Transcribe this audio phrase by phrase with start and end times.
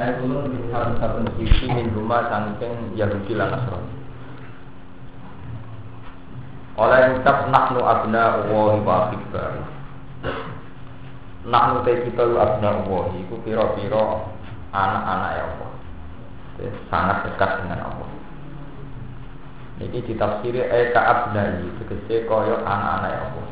[0.00, 3.92] Ayat ulun di satu-satu sisi min rumah sangking Yahudi lan Nasrani.
[6.80, 9.60] Oleh ucap nahnu abna Allahi wa akibbar.
[11.44, 14.24] Nahnu te kita abna Allahi iku pira-pira
[14.72, 15.72] anak-anak ya Allah.
[16.88, 18.10] Sangat dekat dengan Allah.
[19.84, 23.48] Ini ditafsiri eka abnai tegese kaya anak-anak ya Allah.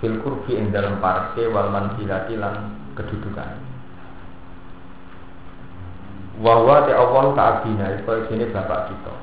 [0.00, 3.63] Fil kurbi ing dalam parke wal manzilati lan kedudukan.
[6.42, 9.14] Wawa te Allah ka abina iku sini bapak kita.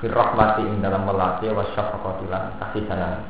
[0.00, 3.20] Fir rahmati ing dalam melati wa syafaqati lan kasih sayang.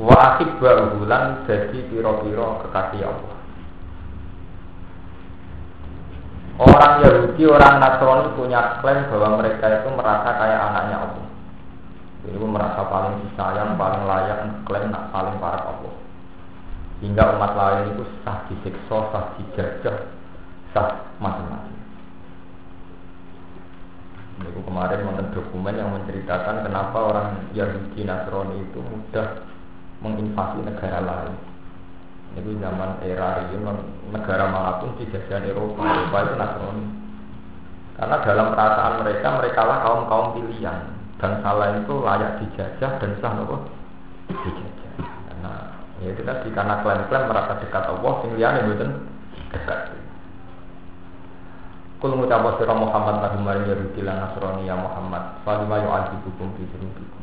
[0.00, 3.36] Wa akhib bulan jadi piro-piro kekasih Allah.
[6.62, 11.26] Orang Yahudi, orang Nasrani punya klaim bahwa mereka itu merasa kayak anaknya Allah.
[12.22, 16.01] Jadi merasa paling disayang, paling layak, klaim paling parah Allah
[17.02, 19.96] hingga umat lain itu sah disiksa, sah dijajah,
[20.70, 21.74] sah macam-macam.
[24.42, 29.44] Ini kemarin nonton dokumen yang menceritakan kenapa orang Yahudi Nasrani itu mudah
[30.00, 31.34] menginvasi negara lain.
[32.32, 33.60] Ini zaman era ini
[34.08, 36.86] negara mana pun di jajahan Eropa, Eropa itu Nasrani.
[37.92, 40.80] Karena dalam perasaan mereka, mereka lah kaum kaum pilihan
[41.20, 43.68] dan salah itu layak dijajah dan sah nopo
[44.26, 44.81] dijajah.
[46.02, 48.90] Ya itu tadi karena klaim-klaim merasa dekat Allah, sing liyane mboten
[49.54, 49.94] dekat.
[52.02, 57.22] Kul ngucap sira Muhammad nabi maring Yahudi lan Nasrani ya Muhammad, falima yu'adzibukum bi dzunubikum.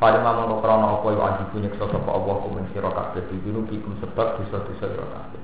[0.00, 4.88] Falima mongko krana apa yu'adzibu nyiksa sapa Allah kum sira kabeh bi dzunubikum sebab dosa-dosa
[4.88, 5.42] sira kabeh.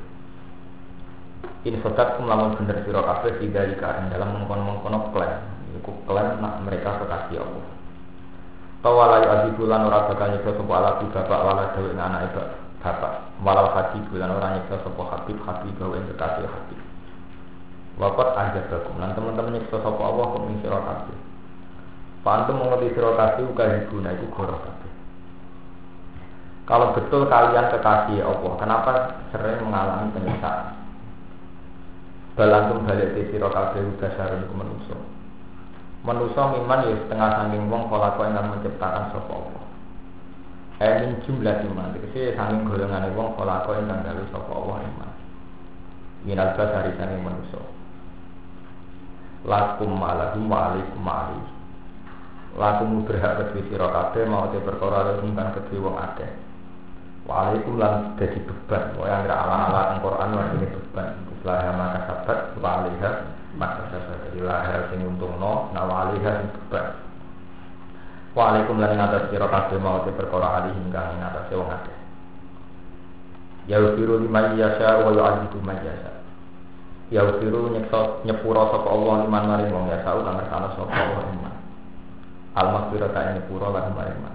[1.69, 5.45] In sodat kum lamun bener sira kabeh tidak dalam mengkono-mengkono klaim.
[5.77, 7.74] Iku klaim nak mereka kekasih Allah.
[8.85, 12.37] Tawala yu adi bulan ora bakal nyekso sopo alabi bapak wala ing anak
[12.85, 13.33] bapak.
[13.41, 16.79] Walal haji bulan ora nyekso sopo habib habib gawe ing kekasih habib.
[17.97, 21.17] Wakat aja bakum Lan teman-teman nyekso sopo Allah kum ing siro kabeh.
[22.21, 24.93] Pantum mengerti siro kabeh uga hibuna itu goro kabeh.
[26.69, 28.93] Kalau betul kalian kekasih Allah Kenapa
[29.33, 30.77] sering mengalami penyiksaan?
[32.37, 35.24] Balantum balik di siro kabeh uga sarun menusuk
[36.05, 37.97] Manusia miman ya setengah sangking wong kau
[38.29, 39.65] yang menciptakan sopo Allah.
[40.85, 45.11] Eh min jumlah iman, jadi sangking golongan wong kau yang gawe sopo Allah iman.
[46.29, 47.65] Minal dari sangking manusia.
[49.49, 51.41] Lakum malahum wa alaikum ma'ali.
[52.57, 56.31] Lakum berhak kedua siro kabeh mau te perkara lakum kan kedua wong akeh.
[57.25, 58.93] Wa lan jadi beban.
[59.01, 61.09] Wa yang ala-ala Al-Quran ini beban.
[61.45, 63.11] Setelah maka sabat wa alaiha
[63.55, 67.05] maka saya jadi lahir sing untung no nawali sing beban
[68.35, 71.99] Waalaikum lan atas sira kabeh mau perkara ali hingga ing atas wong akeh.
[73.71, 76.19] Ya ufiru lima yasha wa yu'adzibu man yasha.
[77.15, 81.55] Ya ufiru nyekso nyepuro sapa Allah liman maring wong yasha lan ngersano sapa Allah iman.
[82.59, 84.35] Al maghfirata nyepuro lan maring.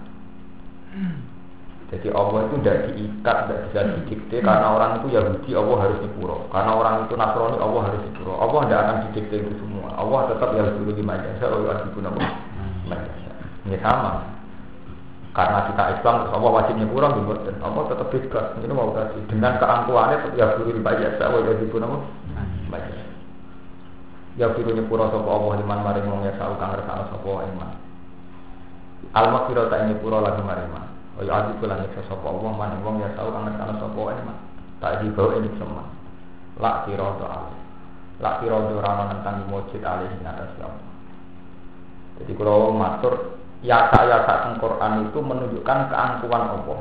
[1.90, 6.46] Jadi Allah itu tidak diikat, tidak bisa didikte karena orang itu Yahudi Allah harus dipuro.
[6.54, 8.34] Karena orang itu Nasrani Allah harus dipuro.
[8.38, 9.90] Allah tidak akan didikte itu semua.
[9.98, 12.10] Allah tetap yang dulu di majasa, Allah wajib guna
[12.86, 13.32] majasa.
[13.66, 14.22] Ini sama.
[15.34, 17.08] Karena kita Islam, terus Allah wajib nyepuro,
[17.42, 18.46] dan Allah tetap bebas.
[18.62, 21.88] Ini mau kasih dengan keangkuhannya tetap yang dulu di majasa, Allah wajib guna
[22.70, 23.06] majasa.
[24.38, 26.78] Ya firu nyepuro sopo Allah liman maring wong ya sau kang
[27.10, 27.82] sopo iman.
[29.10, 30.70] Al-maghfirah tak nyepuro lagi maring
[31.19, 34.40] Kaya adi kula nyiksa sapa Allah man wong ya tau kang ana sapa wae man.
[34.80, 35.84] Tak dibawa ini semua.
[36.56, 37.59] Lak kira to ale.
[38.24, 40.80] Lak kira to ora nentang mujid ale ing atas Allah.
[42.24, 46.80] Jadi kalau matur ya saya saat Quran itu menunjukkan keangkuhan Allah.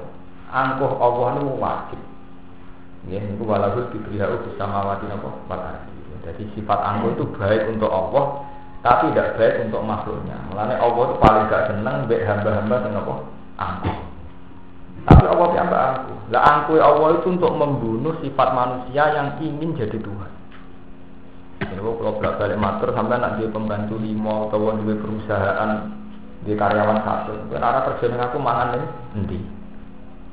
[0.54, 2.00] Angkuh Allah itu wajib.
[3.10, 5.30] Ya, itu walau diberiau bersama wati apa?
[6.30, 8.46] Jadi sifat angkuh itu baik untuk Allah,
[8.86, 10.38] tapi tidak baik untuk makhluknya.
[10.50, 13.14] Mulanya Allah itu paling gak seneng baik hamba-hamba dengan apa?
[13.58, 14.07] Angkuh.
[15.06, 16.14] Tapi Allah yang angku.
[16.34, 20.30] Lah angku Allah itu untuk membunuh sifat manusia yang ingin jadi Tuhan.
[21.58, 25.70] Ini kalau bolak balik matur sampai nanti pembantu lima atau di perusahaan
[26.46, 27.34] di karyawan satu.
[27.50, 28.84] Kan arah kerja dengan aku mangan nih,
[29.14, 29.38] nanti.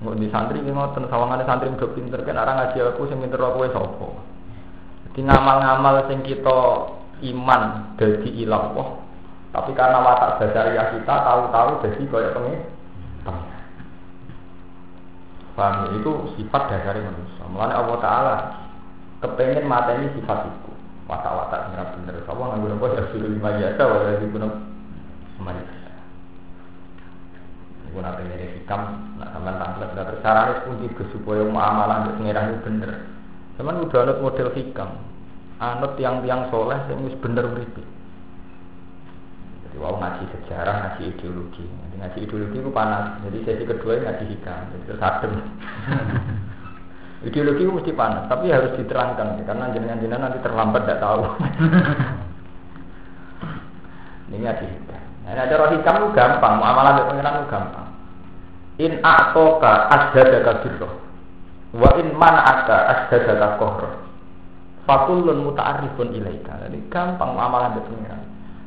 [0.06, 3.42] Mau di santri ini mau sawangan santri udah pinter kan arah ngaji aku sing pinter
[3.42, 4.20] aku sopo.
[5.10, 6.60] Jadi ngamal-ngamal sing kita
[7.32, 8.90] iman dari ilah Allah.
[9.56, 12.75] Tapi karena watak dasariah kita tahu-tahu jadi kayak pengen
[15.56, 15.96] Paham?
[15.96, 17.44] Itu sifat dasar manusia.
[17.48, 18.36] Mulanya Allah Ta'ala
[19.24, 20.72] kepengen mata ini sifat itu.
[21.07, 21.88] Watak-watak benar.
[22.28, 24.28] Allah nggak guna ya sudah lima jasa, wadah di
[25.38, 25.92] semua jasa.
[27.86, 28.81] Ibu nanti ini hikam,
[29.22, 29.90] nak tentang terlambat.
[29.96, 32.92] Lah carane pun tiga supaya muamalah mbek pangeran itu bener.
[33.56, 34.90] Cuman udah anut model hikam.
[35.62, 37.84] Anut tiang-tiang soleh yang bener uripe.
[39.75, 41.66] Wow ngaji sejarah, ngaji ideologi.
[41.68, 43.19] Nanti ngaji ideologi itu panas.
[43.27, 44.62] Jadi sesi kedua ngaji hikam.
[44.72, 45.33] Jadi terus adem.
[47.27, 51.22] ideologi itu mesti panas, tapi harus diterangkan karena jenengan-jenengan nanti terlambat tidak tahu.
[54.25, 55.04] Ini ngaji hikam.
[55.25, 57.88] Nah, cara hikam itu gampang, muamalah dengan pengiran itu gampang.
[58.77, 60.94] In a'toka asdadaka birroh.
[61.74, 63.94] Wa in man'aka asdadaka kohroh.
[64.86, 66.62] Fakullun muta'arifun ilaika.
[66.68, 68.22] Jadi gampang muamalah dengan pengiran.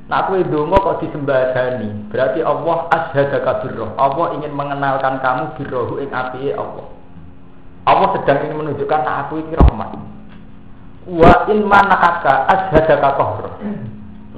[0.08, 3.92] Nah, aku dongo kok disembadani, berarti Allah asdadaka birroh.
[4.00, 6.88] Allah ingin mengenalkan kamu birrohu ing api Allah.
[7.84, 9.90] Allah sedang ingin menunjukkan aku ini rahmat.
[11.12, 13.54] Wa in man'aka asdadaka kohroh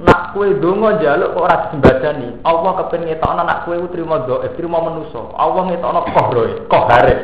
[0.01, 2.41] nak kue dongo jaluk kok ora disembadani.
[2.41, 5.21] Allah kepen ngetokno nak kue trimo dhaif trimo manusa.
[5.37, 7.15] Allah ngetokno kohroe kohare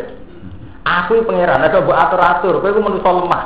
[0.85, 2.61] aku pangeran ada mbok atur-atur.
[2.61, 3.44] Kowe ku manusa lemah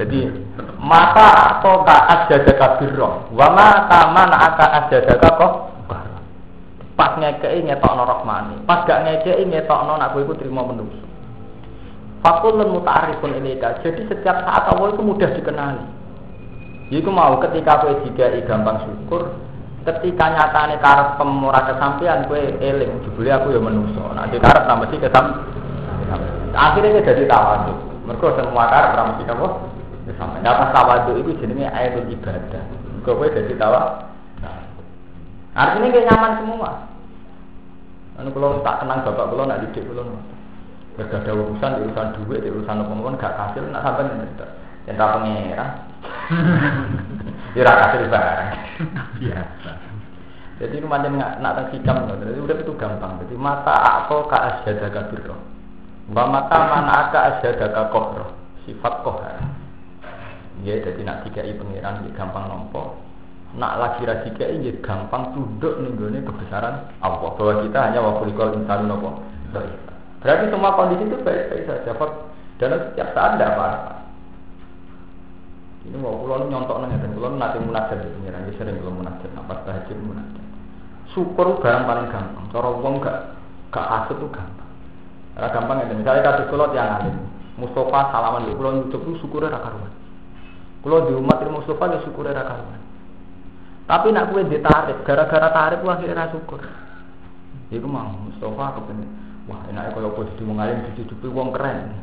[0.00, 0.32] jadi
[0.80, 5.52] mata atau ka asjada kabiro wa ma taman aka asjada kok
[6.96, 11.10] pas ngekei ngetokno rahmani pas gak ngekei ngetokno nak kue ku trimo manusa
[12.20, 13.80] Fakulun muta'arifun ilika.
[13.80, 15.84] Jadi setiap saat Allah itu mudah dikenali.
[16.92, 19.32] Iku mau ketika kowe dikai gampang syukur,
[19.88, 24.04] ketika nyatane karep pemurah kesampean kowe eling, jebule aku ya menungso.
[24.12, 25.48] Nah, di karep tambah kesam.
[26.52, 27.78] Akhirnya dia jadi tawaduk.
[28.04, 29.24] Mergo semua karep ra mesti?
[30.20, 30.44] Kesampean.
[30.44, 32.62] Nah, pas tawaduk itu jenenge ayatul ibadah.
[32.92, 34.04] Mergo kowe dadi tawa.
[34.44, 34.60] Nah.
[35.56, 36.70] Artinya kayak nyaman semua.
[38.20, 40.20] Anu kalau tak kenang bapak kalau nak didik kalau
[41.00, 44.28] Gak ada urusan, urusan duit, urusan apa-apa gak hasil, nak sampai nih.
[44.84, 45.66] Cinta pengira.
[47.50, 48.50] Ya ora kasil barang.
[49.18, 49.70] Biasa.
[50.62, 53.18] Jadi itu macam nggak nak tak hikam Jadi udah itu gampang.
[53.26, 55.34] Jadi mata apa ka asyadaka birro.
[56.14, 58.30] Wa mata mana aka asyadaka kohro.
[58.62, 59.49] Sifat kohar.
[60.60, 63.00] Ya jadi nak i pengiran ya gampang nompo.
[63.56, 67.30] Nak lagi ra tiga ya gampang tunduk nih kebesaran Allah.
[67.32, 69.24] Bahwa kita hanya waktu dikol insan nopo.
[70.20, 71.92] Berarti semua kondisi itu baik-baik saja.
[72.60, 74.00] Dan setiap saat tidak apa-apa.
[75.80, 79.32] Ini mau pulau nyontok nanya dan pulau nanti munajat di pengiran, dia sering pulau munajat,
[79.32, 80.44] apa tahajud munajat.
[81.16, 83.16] Syukur barang paling gampang, cara uang gak
[83.72, 84.70] gak kasut tuh gampang.
[85.32, 87.16] Karena gampang ya, misalnya kasus pulau yang alim,
[87.56, 89.92] Mustafa salaman di pulau YouTube itu syukurnya rakaruan.
[90.80, 92.80] Pulau di umat ini Mustafa ya syukurnya rakaruan.
[93.84, 96.62] Tapi nak gue ditarik, gara-gara tarik gue akhirnya syukur.
[97.68, 99.08] Iku mau Mustafa kepengen,
[99.44, 102.00] wah enaknya kalau posisi mengalim di hidup uang keren.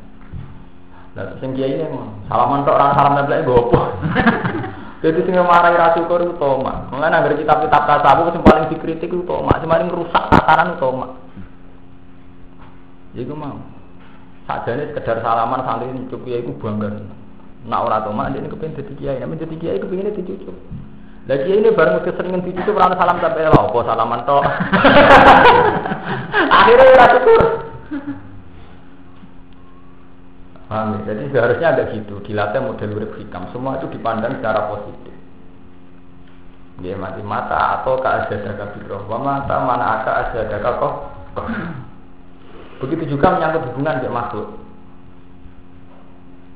[1.18, 1.90] Lah sing kiai ini
[2.30, 3.82] salaman tok orang salam neblek gopo.
[5.04, 6.94] Jadi sing marai ra syukur itu tomak.
[6.94, 11.12] Mulane anggere kitab-kitab tasawuf sing paling dikritik itu tomak, sing paling rusak tataran itu tomak.
[13.18, 13.58] Iku mau.
[14.46, 16.90] Sajane sekedar salaman santri cukup kiai iku bangga.
[17.68, 20.56] Nak ora tomak ini kepen dadi kiai, nek dadi kiai kepengine dicucuk.
[21.28, 24.44] Lah kiai ini bareng keseringan dicucuk ora salam sampai lha apa salaman tok.
[26.64, 27.42] Akhirnya ora syukur.
[30.68, 31.12] Paham ya?
[31.12, 33.48] Jadi seharusnya ada gitu, dilatih model urip hikam.
[33.56, 35.16] Semua itu dipandang secara positif.
[36.84, 39.04] Dia mati mata atau ke asyadaka birroh.
[39.12, 40.94] Wa mata mana aka asyadaka kok.
[42.84, 44.67] Begitu juga menyangkut hubungan dengan makhluk.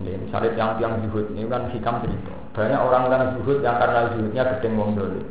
[0.02, 2.34] Ya, misalnya yang yang zuhud ini kan hikam cerita.
[2.58, 5.26] Banyak orang-orang zuhud yang karena zuhudnya gedeng wong dolim.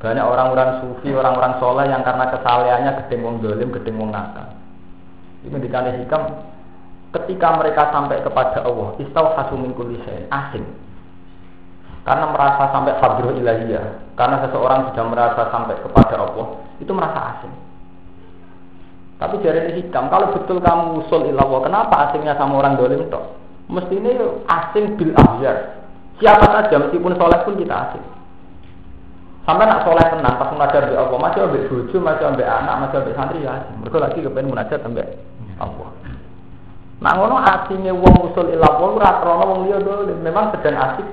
[0.00, 4.48] Banyak orang-orang sufi, orang-orang soleh yang karena kesalehannya gedeng wong dolim, gedeng wong nakal.
[5.44, 6.22] Ini dikali hikam
[7.12, 10.64] ketika mereka sampai kepada Allah, istau hasumin kulisen asing.
[12.00, 16.46] Karena merasa sampai hadroh ilahiyah, karena seseorang sudah merasa sampai kepada Allah,
[16.80, 17.52] itu merasa asing.
[19.20, 23.39] Tapi ini hikam, kalau betul kamu usul ilallah, kenapa asingnya sama orang dolim toh?
[23.70, 24.10] Mestinya
[24.50, 25.86] asing bil ahyar.
[26.18, 28.04] Siapa saja, meskipun soleh pun kita asing.
[29.46, 32.96] Sampai nak soleh tenang, pas mengajar di Allah, masih ambil buju, masih ambil anak, masih
[33.00, 33.56] ambil santri ya.
[33.80, 35.06] Mereka lagi kepengen munajat sampai
[35.56, 35.88] Allah.
[37.00, 41.08] Nah ngono asine wong usul ilah wong krana wong liya dolim, memang sedang asik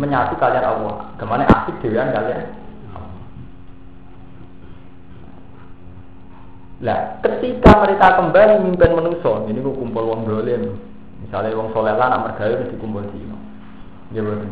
[0.00, 1.12] menyatu kalian Allah.
[1.20, 2.56] Ke mana asik dewan kalian?
[6.80, 10.89] Lah, ketika mereka kembali mimpin manusia, ini ku kumpul wong dolim.
[11.30, 13.38] Misalnya wong soleh lah nak mergawe mesti kumpul dino.
[14.10, 14.50] Betul.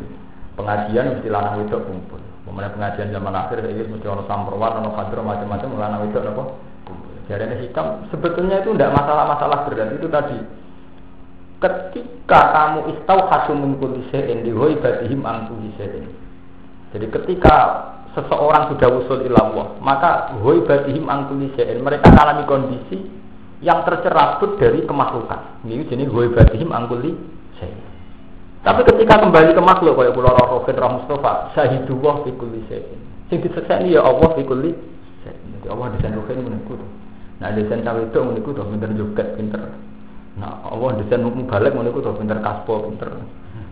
[0.54, 2.22] Pengajian mesti lanang wedok kumpul.
[2.46, 6.44] Pemenang pengajian zaman akhir ini mesti ono samperwan, ono kadro macam-macam lanang wedok apa?
[7.26, 10.38] Jarene hikam sebetulnya itu tidak masalah-masalah berat itu tadi.
[11.58, 15.50] Ketika kamu istau hasum kulli syai'in dihoi batihim an
[16.94, 17.56] Jadi ketika
[18.14, 23.02] seseorang sudah usul ilallah, maka hoi batihim an Mereka alami kondisi
[23.58, 25.62] yang tercerabut dari kemaklukan.
[25.66, 27.14] Ini jenis gue batihim angkuli
[27.58, 27.74] saya.
[28.62, 33.00] Tapi ketika kembali ke makhluk kayak pulau roh roh Mustafa, syahidullah fi kulli syai'in.
[33.30, 34.74] Sing disekseni ya Allah fi kulli
[35.28, 36.90] Jadi Allah desain rohin meniku tuh.
[37.38, 39.62] Nah desain cawe itu meniku tuh pinter joget pinter.
[40.38, 43.10] Nah Allah desain balik meniku tuh pinter kaspo pinter.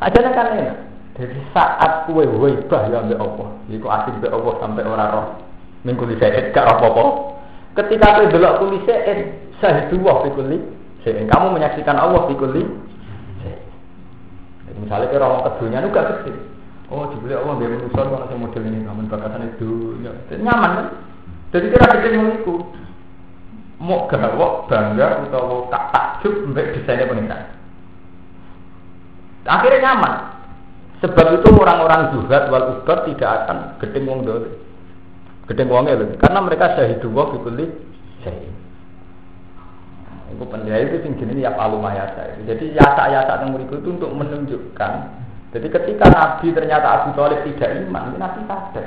[0.03, 0.75] Aja kan ya.
[1.17, 5.27] Jadi saat kue waibah ya ambil Allah, Iku asik ambil Allah sampai orang roh.
[5.89, 7.36] Minggu lisein gak apa-apa.
[7.77, 10.59] Ketika kue delok kulisein, syahidullah fi kulli
[11.07, 12.65] Kamu menyaksikan Allah fi kulli
[14.77, 16.33] Misalnya kira orang kedunya itu gak gede.
[16.93, 20.13] Oh, dibeli Allah dia manusia kalau saya model ini, namun bakasan itu ya.
[20.39, 20.87] nyaman kan?
[21.51, 22.55] Jadi kira gede mengiku.
[23.81, 27.43] Mau gawok bangga atau tak takjub mbak desainnya pengiran.
[29.45, 30.15] Akhirnya nyaman.
[31.05, 34.49] Sebab itu orang-orang zuhad wal tidak akan gedeng wong dole.
[35.47, 36.11] Gedeng wongnya loh.
[36.19, 37.67] Karena mereka syahidu wa fi kulli
[38.27, 38.55] syahid.
[40.35, 42.35] Itu penjahit itu sing jenis ya mayasa.
[42.43, 44.93] Jadi yasa-yasa yang itu untuk menunjukkan.
[45.55, 48.87] Jadi ketika Nabi ternyata Abu Thalib tidak iman, ini Nabi sadar.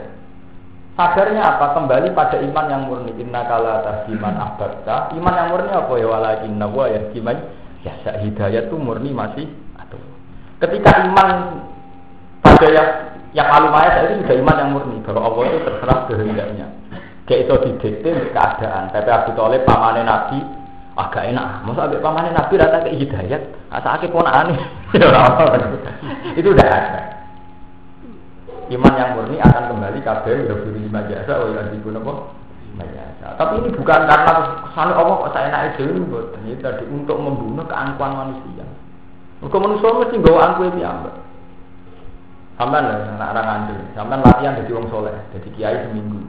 [1.00, 1.72] Sadarnya apa?
[1.80, 3.16] Kembali pada iman yang murni.
[3.16, 5.16] Inna kala iman abadta.
[5.16, 6.08] Iman yang murni apa ya?
[6.12, 7.40] Walakin nawa ya gimana?
[7.88, 9.48] Ya hidayah itu murni masih
[9.80, 9.96] atau
[10.60, 11.64] Ketika iman
[12.44, 12.90] pada yang
[13.38, 16.68] yang mayasa itu sudah iman yang murni bahwa Allah itu terserah kehendaknya.
[17.30, 18.90] Kayak itu didikte keadaan.
[18.90, 20.42] Tapi Abu Thalib pamane Nabi
[21.00, 21.64] agak enak.
[21.64, 24.60] Masa ambil pamannya Nabi rata ke hidayat, asa ake aneh.
[26.40, 27.02] itu udah ada.
[28.70, 32.14] Iman yang murni akan kembali kabeh udah beri lima jasa, oh yang dibun apa?
[33.20, 34.32] Tapi ini bukan karena
[34.68, 36.44] kesan Allah kok saya naik dulu, bukan.
[36.46, 38.66] Ini tadi untuk membunuh keangkuhan manusia.
[39.40, 41.16] Mereka manusia mesti bawa angkuh itu ambek.
[42.60, 43.80] Sampai lah, anak orang ngandel.
[43.96, 46.20] Sampai latihan jadi wong soleh, jadi kiai seminggu,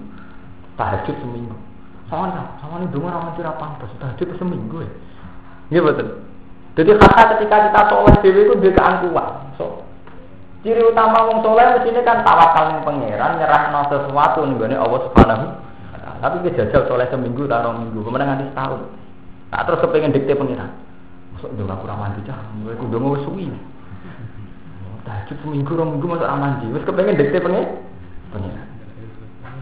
[0.79, 1.59] tahajud seminggu.
[2.07, 3.91] Sama sama ini dulu orang mencuri apa pantas.
[3.99, 4.91] Tahajud seminggu ya.
[5.75, 6.23] Iya betul.
[6.79, 9.31] Jadi kata ketika kita soleh dewi itu dia keangkuhan.
[9.59, 9.83] So,
[10.63, 15.01] ciri utama wong soleh di sini kan tawakal yang pangeran nyerah no sesuatu nih Allah
[15.11, 15.47] subhanahu.
[16.23, 18.87] Tapi kita jajal soleh seminggu taruh minggu, kemudian nanti setahun.
[19.51, 20.71] Nah terus kepengen dikte pangeran.
[21.35, 23.51] Masuk dong aku mandi cah, gue kudu suwi.
[25.11, 27.67] Tahajud seminggu, orang minggu masuk aman Terus kepengen dikte pangeran.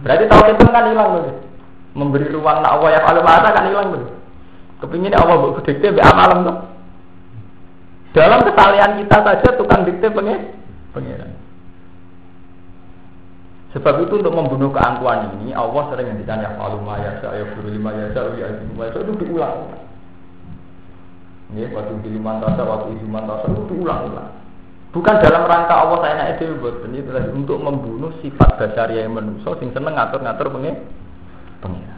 [0.04, 1.48] Berarti tahu itu kan hilang loh
[1.96, 4.04] memberi ruang nak Allah ya kalau mata kan hilang tuh.
[4.84, 6.56] Kepingin Allah buat dikte be amalam tuh.
[8.14, 10.54] Dalam kesalahan kita saja tukang dikte pengen
[10.94, 11.34] pengiran.
[13.76, 17.92] Sebab itu untuk membunuh keangkuhan ini Allah sering ngendikan ya kalau maya saya guru lima
[17.92, 19.76] ya saya ya itu diulang.
[21.48, 24.30] Ini waktu di lima tasa, waktu di lima tasa itu diulang-ulang.
[24.98, 29.54] Bukan dalam rangka Allah saya naik itu buat ini untuk membunuh sifat dasar yang manusia
[29.62, 30.74] sing seneng ngatur-ngatur pengen
[31.62, 31.94] pengira.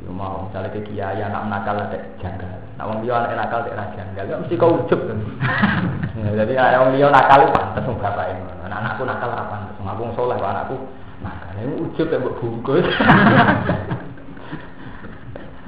[0.00, 2.48] Yo mau misalnya ke kiai anak nakal ada janggal.
[2.80, 4.24] Nak wong liya anak nakal ada janggal.
[4.24, 5.20] Ya mesti kau ujub kan.
[6.40, 8.40] Jadi anak wong liya nakal itu pantes wong bapak ini.
[8.64, 9.76] Anak anakku nakal apa pantes.
[9.84, 10.80] Wong aku soleh anakku
[11.20, 11.52] nakal.
[11.60, 12.88] Ini ujub ya mbok bungkus.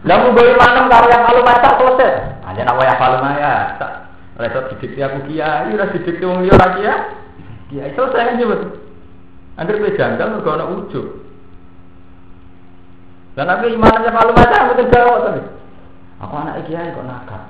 [0.06, 2.40] Bayi manem karo yang malu masak selesai.
[2.48, 3.76] Hanya nak wayah malu maya.
[4.36, 7.00] Resot didikti aku kiai, ora didikti wong liya ra kiai.
[7.72, 8.60] Kiai selesai kan jebut.
[9.56, 11.06] Angger kowe janggal mergo ana ujub.
[13.32, 15.40] Dan tapi imannya kalau macam itu jawab tapi.
[16.20, 17.42] Aku anak kiai kok nakal.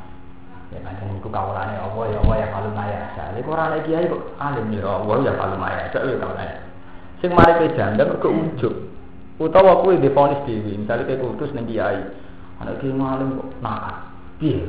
[0.71, 3.01] Ya macam itu kawalannya Allah ya Allah ya kalau maya.
[3.19, 5.81] Jadi kok anak kiai kok alim ya Allah ya kalau maya.
[5.91, 6.59] Jadi ya kawalannya.
[7.19, 8.75] Sing mari ke janda mergo ujug.
[9.37, 11.99] Utawa kuwi difonis dhewe, misalnya kayak kutus ning kiai.
[12.63, 13.97] Anak kiai ngalim kok nakal.
[14.39, 14.63] Piye?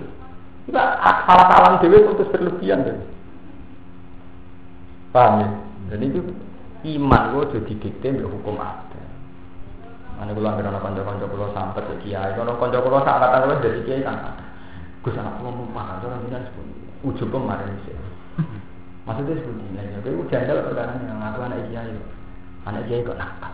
[0.67, 2.97] Nah, salah salam dewi itu terus berlebihan deh.
[5.15, 5.50] Paham ya?
[5.95, 6.21] Jadi itu
[6.97, 9.01] iman gue jadi dikte hukum ada.
[10.19, 13.31] Mana gue lagi nonton jago jago lo sampai ke kiai, kalau nonton jago lo sampai
[13.31, 14.36] tanggal jadi kiai kan?
[15.05, 16.74] Gue sangat mau memahami orang bilang seperti
[17.07, 17.95] ujung kemarin sih.
[19.07, 21.95] Maksudnya seperti ini, lainnya gue udah ada perkara yang ngaku anak kiai,
[22.67, 23.53] anak kiai kok nakal.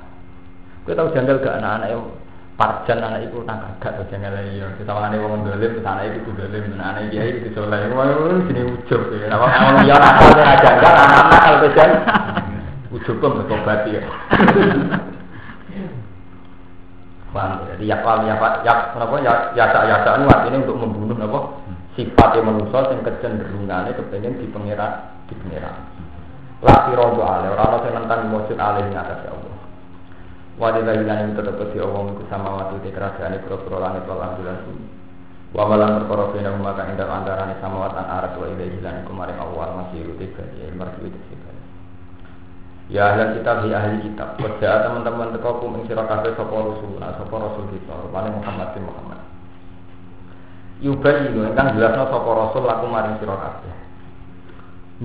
[0.84, 2.03] Gue tahu jandal gak anak-anak yang
[2.53, 4.69] parjan anak iku nakal gak tau jandal iya.
[4.77, 7.89] Kita wani wong dolim, anak iku dolim, anak kiai itu soleh.
[7.93, 8.13] Wah,
[8.45, 9.33] sini ujug ya.
[9.33, 11.91] Nek wong liya nakal ora jandal, anak nakal pejan.
[12.93, 14.01] Ujug kok bertobat ya.
[17.33, 17.65] Paham?
[17.65, 21.39] Jadi yakal yakat yak apa ya yasa yasa ini artinya untuk membunuh apa
[21.98, 25.74] sifatnya manusia yang kecenderungannya kepengen di pengira di pengira.
[26.62, 29.52] Laki rojo ale orang orang yang nentang mujud ale yang atas ya Allah.
[30.53, 34.62] Wadilah itu tetap di Allah ikut sama waktu di kerajaan itu pura langit wal ambulan
[34.69, 34.86] bumi.
[35.53, 39.69] Wa malam perkara bina maka indah antara sama watan arat wa ilaihi lan kemarin awal
[39.81, 41.38] masih tiga ya mercu itu sih.
[42.91, 44.38] Ya ahli kitab, ya ahli kitab.
[44.38, 48.75] Wajah teman-teman teko kum ing sira kabeh sapa rasul, nah sapa rasul kita, rupane Muhammad
[48.75, 49.24] bin Muhammad.
[50.83, 53.74] yubayinu ingkang jelasno sapa rasul laku maring sira kabeh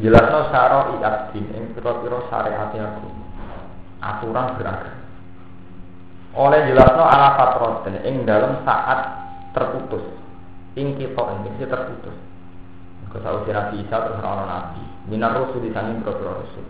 [0.02, 3.09] jelasno syara iadin ing pira-pira syariat aku
[4.02, 4.98] aturan beragam
[6.38, 10.07] oleh jelasno ala fatroten ing dalam saat terputus.
[10.78, 12.14] Ing kita ing terputus.
[13.11, 14.83] Kesau Nabi Isa terus orang Nabi.
[15.11, 16.66] Minar Rasul di sana berapa Rasul.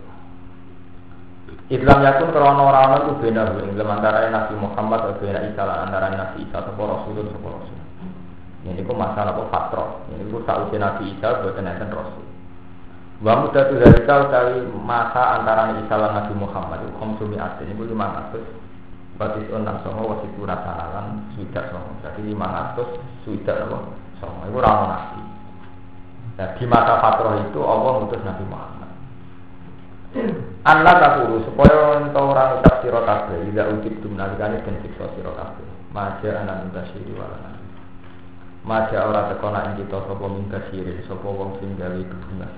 [1.69, 6.49] Islam yakun krono orang itu beda ing antara Nabi Muhammad atau beda Isa antara Nabi
[6.49, 7.77] Isa atau Rasul atau Rasul.
[8.65, 12.25] Ini ku masalah apa fatro ini ku tak Nabi Isa buat nanti Rasul.
[13.19, 18.68] Wa mudatu zalika utawi masa antara Isa lan Nabi Muhammad itu khamsumi atin itu 500
[19.19, 21.91] Batis unang songo wasiku rasanalan suidak songo.
[22.07, 23.67] Jadi 500 suidak
[24.23, 24.47] songo.
[24.47, 25.21] Itu rano nabi.
[26.39, 28.91] Nah di masa fatroh itu Allah ngutus Nabi Muhammad.
[30.63, 35.35] Allah takuru supaya entah orang ucap siro kabeh Ida ujib dum nalikani dan siksa siro
[35.35, 35.67] kabeh.
[35.89, 37.57] Maja anak minta syiri walana
[38.61, 42.53] Maja orang tekona ing kita sopo minta syiri Sopo wong sing gawe bebungan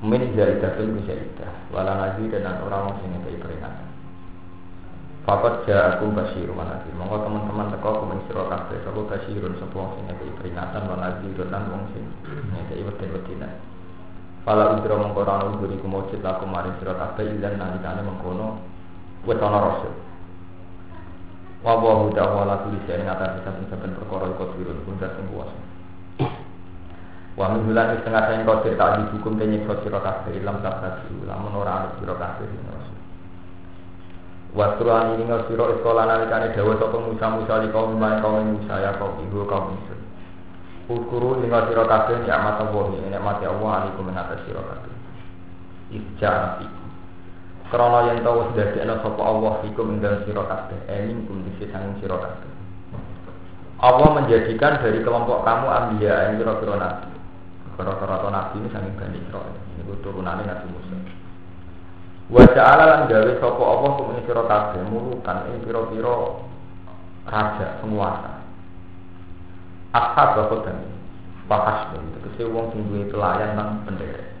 [0.00, 3.95] Min jaidatun bisa idah Walana dan orang sing peringatan
[5.26, 6.94] Fakat aku basiru nadir.
[6.94, 11.42] Monggo teman-teman teko kumeng sira kabeh sapa basirun sapa wong sing ngekeki peringatan lan nadir
[11.50, 12.06] lan wong sing
[12.54, 13.50] ngekeki weden-wedina.
[14.46, 18.62] Fala udra mongko ora ono mujud laku maring sira kabeh ilan nalikane mengkono
[19.26, 19.94] wis ana rasul.
[21.66, 25.58] Wa wa huda wa la kulli shay'in ngatar saben-saben perkara iku dirun pun sing kuwasa.
[27.34, 31.82] Wa min hulan setengah saing kodir tak dihukum tenyik sira kabeh ilam tak lamun ora
[31.82, 32.46] ana sira kabeh
[34.56, 38.56] Waktu an ini nggak siro sekolah nalikane dawa sapa Musa Musa di kaum main kaum
[38.56, 39.94] Musa ya kaum ibu kaum Musa.
[40.88, 44.94] Uskuru ing siro kabeh ya mata wahi nek mati Allah alaikum menatas siro kabeh.
[45.92, 46.66] Ija nabi.
[47.68, 51.68] Krana yen tau wis dadekno sapa Allah ikum ing dalem sira kabeh ening kum dise
[51.68, 52.50] sanging sira kabeh.
[53.84, 57.12] Allah menjadikan dari kelompok kamu ambiya yang kira-kira nabi.
[57.76, 59.52] Kira-kira nabi ini sanging Bani Israel.
[59.84, 61.25] Ini turunannya Nabi Musa.
[62.26, 66.14] Wa ja'ala lan gawe sapa apa kumene sira kabeh mulukan ing pira-pira
[67.30, 68.42] raja penguasa.
[69.94, 70.34] Ashab
[70.66, 70.96] dan
[71.46, 74.34] Bahas tegese wong sing duwe pelayan nang pendere.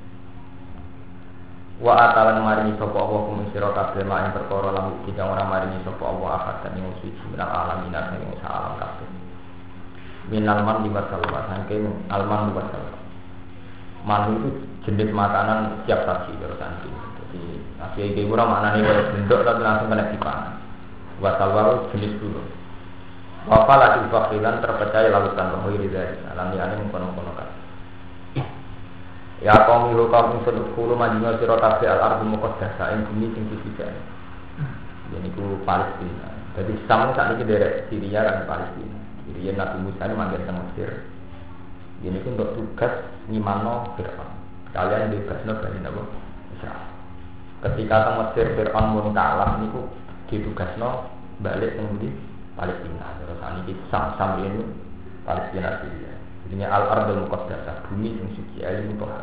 [1.78, 5.46] Wa atalan maringi sapa apa kumene sira kabeh mak ing perkara lan iki kang ora
[5.46, 9.06] maringi sapa Allah akad dan ing suci minal alamin ing alam kabeh.
[10.26, 12.94] Minal man di masalah saking alman di masalah.
[14.02, 14.48] Man itu
[14.82, 17.05] jenis makanan siap saji terus anjing.
[17.76, 20.56] Jadi tapi iki ora maknane kaya bentuk tapi langsung kena dipangan.
[21.20, 22.40] Waru jenis dulu.
[23.46, 27.48] Bapak lagi fakilan terpercaya lautan rohoi dari alam yang mengkono-kono kan.
[29.44, 33.44] Ya kaum iku kaum ingsun kulo majina sira kabeh al ardu muqaddasa ing bumi sing
[33.52, 33.84] disuci.
[35.12, 36.32] Jadi ku Palestina.
[36.56, 38.96] Jadi sama saat ini dari Syria dan Palestina.
[39.28, 40.90] Jadi Nabi Musa ini manggil ke Mesir.
[42.00, 42.92] Ini pun untuk tugas
[43.28, 44.32] ngimano Fir'aun.
[44.72, 45.12] Kalian
[45.44, 46.00] no dari Nabi
[46.56, 46.95] Israel
[47.66, 49.90] ketika teng Mesir Fir'aun pun kalah niku
[50.30, 51.10] ditugasno
[51.42, 51.98] balik teng
[52.54, 53.06] Palestina.
[53.20, 54.62] Terus ini sam sam ini
[55.26, 56.14] Palestina Syria.
[56.46, 59.18] Jadinya al ardul muqaddasah bumi sing suci ayu toha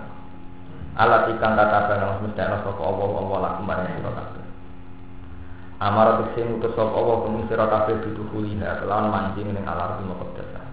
[0.93, 4.45] alat ikan kata kang mesti ana sapa Allah Allah laku maring sira kabeh.
[5.81, 10.65] Amar sing utus sapa Allah kuming sira kabeh ditukuliha kelawan mancing ning al ardul muqaddasah.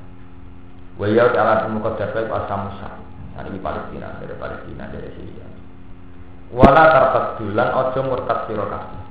[0.98, 2.90] Wa ya al ardul muqaddasah asamusa
[3.40, 5.39] ini Palestina dari Palestina dari Syria
[6.50, 9.02] wala tartadulan ojo murtad sira kabeh.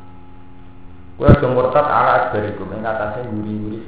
[1.15, 3.79] Kowe ojo murtad ala asbarikum ing atase nguri-nguri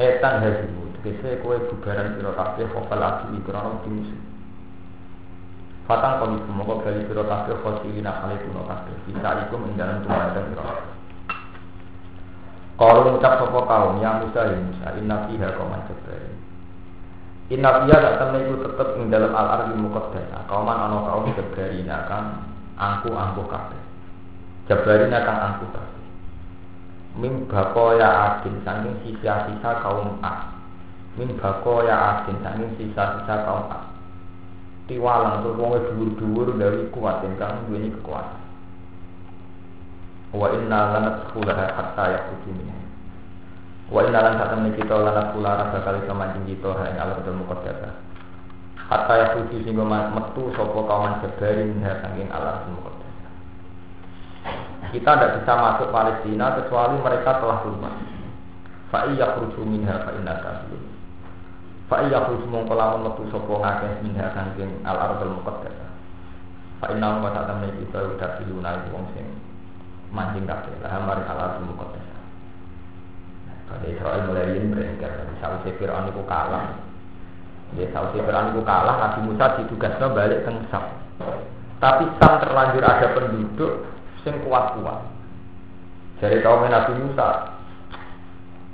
[0.00, 2.68] etan hazimu tegese kowe bubaran sira kabeh
[5.90, 8.94] Fatang kami semoga bali sira kabeh khosilina kali kuno kabeh.
[9.08, 10.88] Bisa ikum ing dalam tumadan kabeh.
[12.80, 15.52] Kalau ngucap sopo kaum yang Musa ya Musa inna fiha
[17.50, 20.46] Inna fiya tak temen itu tetep ing dalam al ardi muqaddasa.
[20.46, 22.46] Kauman ana kaum jabarina kang
[22.78, 23.82] angku-angku kabeh.
[24.70, 26.04] Jabarina kang angku kabeh.
[27.18, 27.50] Min
[27.98, 28.08] ya
[28.38, 30.54] adin saking sisa-sisa kaum A.
[31.18, 33.90] Min ya adin saking sisa-sisa kaum A.
[34.86, 38.42] Tiwalang tuh wong dhuwur-dhuwur dari kuat ingkang duweni kekuatan.
[40.34, 42.79] Wa inna lanat khulaha hatta yakhruju minha.
[43.90, 47.42] Wa inna lan satam kita lan kula rasa kali kemancing kita ha ing alam dalem
[47.42, 47.90] kodasa.
[48.86, 53.28] Hatta ya suci sehingga metu sapa kawan jabari minha saking alam dalem kodasa.
[54.94, 57.94] Kita tidak bisa masuk Palestina kecuali mereka telah keluar.
[58.94, 60.86] Fa iya khruju minha fa inna kafirun.
[61.90, 65.90] Fa khruju mongko lamun metu sapa ngakeh minha saking al ardul muqaddasah.
[66.78, 69.26] Fa inna wa ta'ala kita udah piluna wong sing
[70.14, 72.09] mancing kabeh lah mari al ardul muqaddasah.
[73.70, 75.30] Bani Israel mulai ini berengker.
[75.38, 76.74] Sausai Fir'aun itu kalah.
[77.78, 80.90] Ya, sausai Fir'aun itu kalah, Nabi Musa ditugasnya balik ke Sam.
[81.78, 83.86] Tapi Sam terlanjur ada penduduk
[84.26, 85.00] yang kuat-kuat.
[86.18, 87.56] Dari kaum Nabi Musa,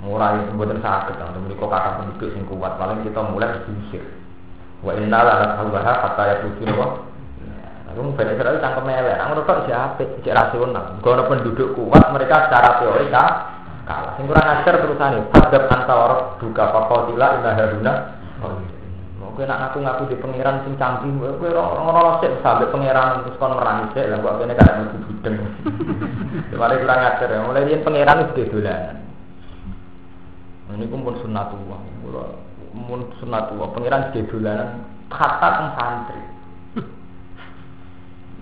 [0.01, 2.73] mulai buatan sakit, untuk mereka kata penduduk yang kuat.
[2.81, 4.03] Paling kita mulai diusir.
[4.81, 6.73] Wa inna la nasawwaha kata ya tujuh
[7.87, 9.17] Aku Bani Israel cangkem melek.
[9.17, 10.03] Aku kok siapa?
[10.21, 10.99] Cek rasional.
[11.01, 13.07] Kalau penduduk kuat, mereka secara teori
[13.87, 14.11] kalah.
[14.19, 15.19] Sing kurang ajar terusane.
[15.31, 17.93] Fadab antawar buka fakotila indah haruna.
[19.17, 23.55] Mau kowe nak ngaku-ngaku di pangeran sing canggih, kowe ora sik sampe pangeran terus kon
[23.55, 25.35] merangi sik lah kok kene kada mlebu bideng.
[26.53, 27.39] Mari kurang ajar ya.
[27.47, 28.97] Mulai yen pangeran wis dolanan.
[30.67, 31.79] Ini pun sunnatullah.
[32.03, 32.25] Kula
[32.75, 36.21] mun sunnatullah pangeran dolanan kata teng santri.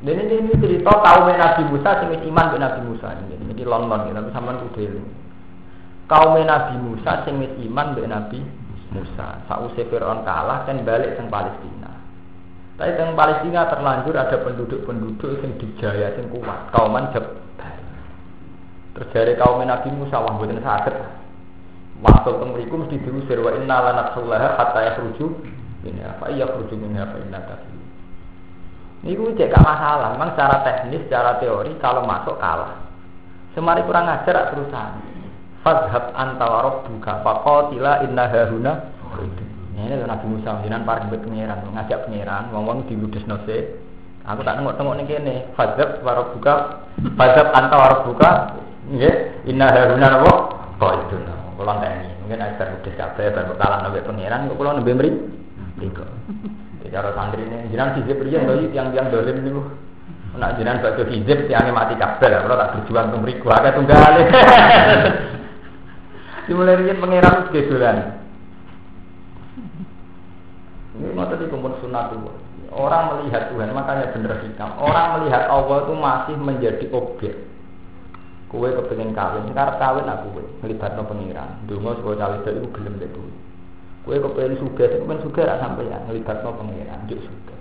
[0.05, 3.41] Dan ini, ini cerita kaum Nabi Musa sing iman dengan Nabi Musa ini.
[3.41, 5.01] Ini London ya, tapi sampean kudu.
[6.05, 8.37] Kaum Nabi Musa sing iman dengan Nabi
[8.93, 9.41] Musa.
[9.49, 11.89] Sausé Firaun kalah kan balik teng Palestina.
[12.77, 16.69] Tapi teng Palestina terlanjur ada penduduk-penduduk yang dijaya sing kuat.
[16.69, 17.41] Kauman Jabal.
[18.95, 20.93] Terus dari kaum Nabi Musa wah mboten saged.
[22.05, 25.25] Masuk teng mriku mesti diusir wa inna lanatsullaha hatta yakhruju
[25.85, 27.77] ini apa iya khruju minha fa inna kafir.
[29.05, 32.73] Niku cek masalah, memang secara teknis, secara teori kalau masuk kalah.
[33.53, 35.14] Semari kurang ajar terusan.
[35.65, 38.85] Fadhab antawarok buka fakotila inna hahuna.
[39.73, 43.73] Ini adalah Nabi Musa jinan para kebet pengiran, ngajak pengiran, ngomong di ludes nose.
[44.29, 45.35] Aku tak nengok tengok nih kene.
[45.57, 46.85] Fadhab warok buka,
[47.17, 48.61] fadhab antawarok buka.
[48.93, 50.33] Nggih, inna hahuna itu nabo.
[50.77, 55.11] Kalau ini mungkin ajar ludes kabeh, baru kalah nabi pengiran, kok kalau nabi meri.
[55.81, 56.05] Tiga.
[56.93, 59.65] Cara santri ini, jinan hizib rian doi tiang-tiang dolim niku.
[60.37, 64.13] Nak jinan baca hizib tiangnya mati kabel, kalau tak berjuang untuk meriku, agak tunggal.
[66.45, 67.97] Dimulai rian pangeran kedolan.
[70.95, 72.35] Ini mata di kumpul sunatullah.
[72.75, 74.75] Orang melihat Tuhan, makanya bener hikam.
[74.79, 77.35] Orang melihat Allah itu masih menjadi objek.
[78.51, 81.59] Kue kepengen kawin, sekarang kawin aku kue, ngelibat no pengiran.
[81.67, 83.31] Dungo sebuah cawe itu gelem deh kue.
[84.05, 87.55] Kue kepengen suga, kepengen suga rak sampai ya ngelibat no pengiran, juk suga.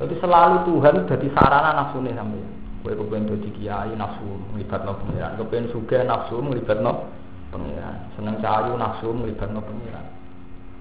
[0.00, 2.44] Jadi selalu Tuhan jadi sarana nafsu nih sampai.
[2.86, 5.32] Kue kepengen jadi kiai nafsu ngelibat no pengiran.
[5.36, 6.92] Kepengen suga nafsu ngelibat no
[7.56, 7.96] pengiran.
[8.20, 10.04] Seneng cahayu nafsu ngelibat no pengiran.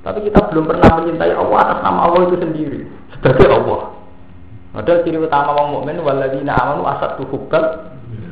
[0.04, 2.80] Tapi kita belum pernah mencintai Allah atas nama Allah itu sendiri
[3.16, 3.82] sebagai Allah.
[4.76, 7.64] Padahal ciri utama orang mukmin waladina amanu asat tuhubal.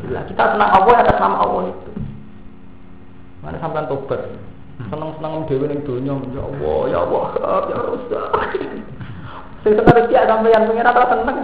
[0.04, 1.90] Kita senang Allah atas nama Allah itu.
[3.42, 4.22] Mana sampai tobat.
[4.90, 7.26] Senang-senang dewi ning dunia, ya Allah, ya Allah,
[7.70, 8.24] ya Rasul.
[9.64, 11.38] Sing sekali dia sampeyan pengen apa seneng.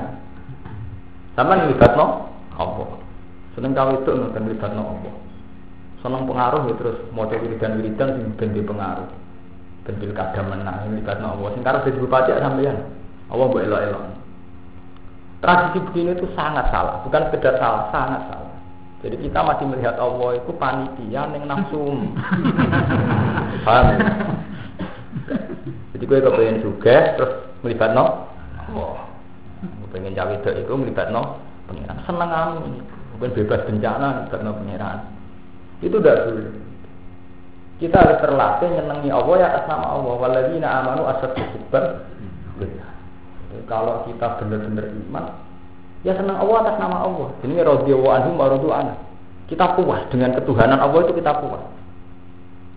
[1.37, 2.27] Sampeyan libatno
[2.59, 2.89] Allah.
[3.55, 5.13] Seneng kau itu nonton libatno Allah.
[5.99, 9.09] Seneng pengaruh ya terus mau wiridan-wiridan sing ben pengaruh.
[9.83, 11.49] Ben pilkada menang libatno Allah.
[11.55, 12.77] Sing karep jadi bupati sampeyan.
[13.29, 14.03] Allah mbok elok-elok.
[15.39, 18.51] Tradisi begini itu sangat salah, bukan sekedar salah, sangat salah.
[18.99, 21.79] Jadi kita masih melihat Allah itu panitia yang nafsu.
[23.65, 23.95] Paham?
[23.95, 24.11] Ya?
[25.95, 27.31] Jadi gue kepengen juga terus
[27.63, 28.27] melibat no.
[28.75, 28.99] Oh,
[29.95, 31.39] pengen cawe itu melibat no
[31.71, 32.03] pengiran.
[32.03, 32.83] Seneng kamu,
[33.15, 34.99] bukan bebas bencana melibat no pengiran.
[35.79, 36.47] Itu udah sulit.
[37.79, 40.13] Kita harus terlatih nyenengi Allah ya atas nama Allah.
[40.19, 41.85] Waladina amanu asad hubban.
[43.65, 45.25] Kalau kita benar-benar iman,
[45.99, 47.27] Ya senang Allah atas nama Allah.
[47.43, 48.95] Ini radhiyallahu anhu wa.
[49.51, 51.59] Kita puas dengan ketuhanan Allah itu kita puas.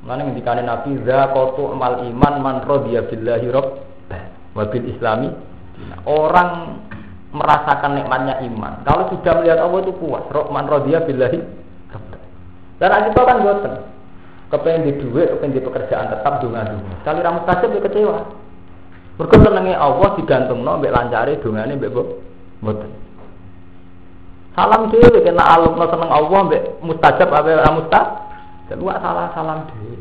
[0.03, 3.79] Mana ngendikane Nabi zakatu amal iman man radiya billahi rabb
[4.59, 5.31] wa bil islami.
[6.03, 6.83] Orang
[7.31, 8.83] merasakan nikmatnya iman.
[8.83, 10.27] Kalau sudah melihat Allah itu puas.
[10.51, 11.62] Man radiya billahi
[12.83, 13.75] Dan kita kan boten.
[14.51, 16.99] Kepengen di duit, kepengen di pekerjaan tetap dunga-dunga.
[17.07, 18.19] Sekali ramus kasih dia kecewa.
[19.23, 21.95] Mergo senenge Allah digantungno mbek lancare dongane mbek
[22.59, 22.91] boten.
[24.59, 28.07] Salam dhewe kena alumno seneng Allah mbek mustajab apa ora mustajab.
[28.67, 29.97] Dan salah salam dhewe.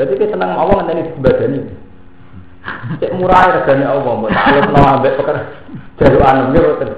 [0.00, 1.60] Jadi kita seneng Allah ngenteni disembadani.
[3.02, 5.36] Cek murah regane Allah mbok alumno ambek peker
[6.00, 6.90] jaruan nggih boten.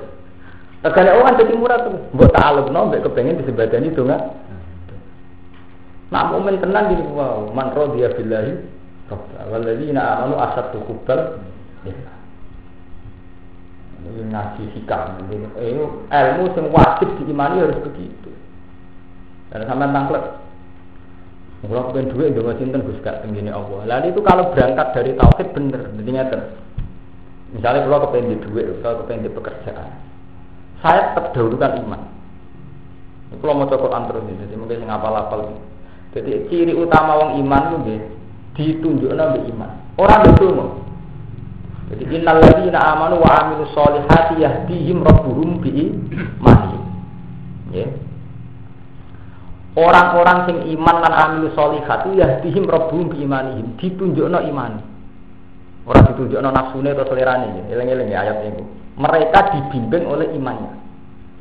[0.85, 1.97] Regane Allah kan dadi murah tuh.
[2.13, 4.17] Mbok alumno mbek kepengin disembadani donga.
[6.13, 8.53] Nak mukmin tenan gini wow, man radiya billahi
[9.09, 11.41] rabba walladzina amanu asaddu hubbal
[14.05, 18.31] ini ngaji sikap ini ilmu yang wajib diimani harus begitu.
[19.49, 20.25] Dan sampai tangklet
[21.65, 23.01] kalau pengen duit udah cinta gus?
[23.01, 23.81] Gak Allah.
[23.89, 26.39] Lalu itu kalau berangkat dari tauhid bener jadi ngerti
[27.57, 29.89] misalnya kalau kepengen di duit kalau kepengen di pekerjaan.
[30.85, 32.03] Saya tetap dahulukan iman.
[33.41, 35.41] Kalau mau terus ini jadi mungkin ngapal apal
[36.15, 37.99] Jadi ciri utama wong iman itu
[38.55, 39.71] ditunjukno mbek iman.
[39.99, 40.67] Ora ndonga.
[41.91, 46.83] Jadi innal ladzina amanu wa amilus solihati yahdihim rabbuhum bi imanihim.
[47.75, 47.87] Ya.
[49.75, 53.75] Orang-orang sing iman lan amilus solihati yahdihim rabbuhum bi imanihim.
[53.83, 54.73] Ditunjukno iman.
[55.85, 57.63] Ora ditunjukno nafsune atau selerane ya.
[57.75, 58.63] Eling-eling ya ayat ini.
[58.95, 60.73] Mereka dibimbing oleh imannya.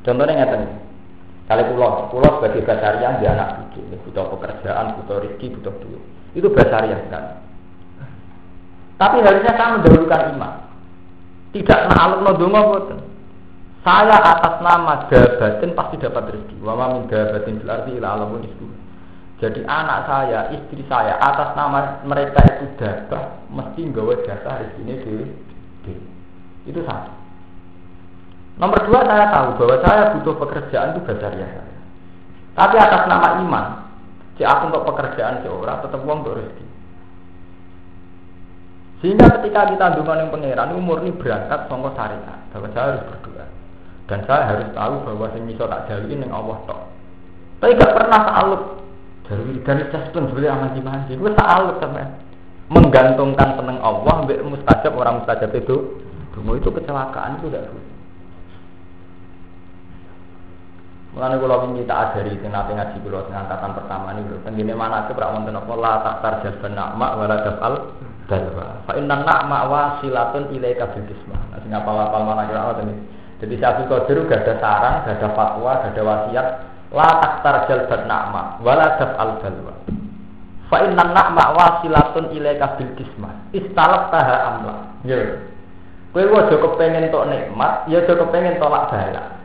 [0.02, 0.62] Contohnya ngeten.
[1.44, 6.04] Kali pulau, pulau sebagai basaria dia anak bikin, butuh pekerjaan, butuh rezeki, butuh duit.
[6.40, 7.44] Itu basaria kan.
[8.96, 10.54] Tapi harusnya saya mendahulukan iman.
[11.52, 13.00] Tidak na'aluk nodongo boten.
[13.84, 16.56] Saya atas nama dabatin pasti dapat rezeki.
[16.64, 18.68] Wa ma min dabatin fil ardi alamun itu.
[19.44, 25.14] Jadi anak saya, istri saya atas nama mereka itu dapat mesti nggawa jasa rezekinya di,
[25.84, 25.94] di.
[26.72, 27.23] Itu satu.
[28.62, 31.64] Nomor dua saya tahu bahwa saya butuh pekerjaan itu ya saya.
[32.54, 33.66] Tapi atas nama iman,
[34.38, 36.66] si aku untuk pekerjaan seorang tetap uang untuk.
[39.02, 43.46] Sehingga ketika kita dungan yang pangeran umur ini berangkat songko syariat bahwa saya harus berdoa
[44.08, 46.82] dan saya harus tahu bahwa sing iso tak jalin yang Allah tok.
[47.60, 48.62] Tapi gak pernah salut
[49.28, 52.04] dari dari pun sebagai aman manji gue salut sama
[52.72, 56.00] menggantungkan seneng Allah mustajab orang mustajab itu
[56.34, 57.70] Dungo itu kecelakaan itu tidak.
[61.14, 64.34] Mulane kula wingi tak ajari sing nate ngaji kula sing angkatan pertama niku.
[64.42, 67.74] Tengene mana ke prak wonten apa la tak tarjas nak wala dafal
[68.26, 68.82] dalwa.
[68.90, 71.54] Fa inna na'ma wasilatun ilaika bil kismah.
[71.54, 72.98] Nah, sing apal-apal mana kira apa ini.
[73.46, 76.48] Jadi Syekh Qadir gak ada saran, gak ada fatwa, gak ada wasiat
[76.90, 79.74] la taktar jalbat na'ma wala dafal dalwa.
[80.66, 82.90] Fa inna na'ma wasilatun ilaika bil.
[83.54, 84.76] Istalak taha amla.
[85.06, 85.46] Ya.
[86.10, 89.43] Kowe aja kepengin tok nikmat, ya aja kepengin tolak bala.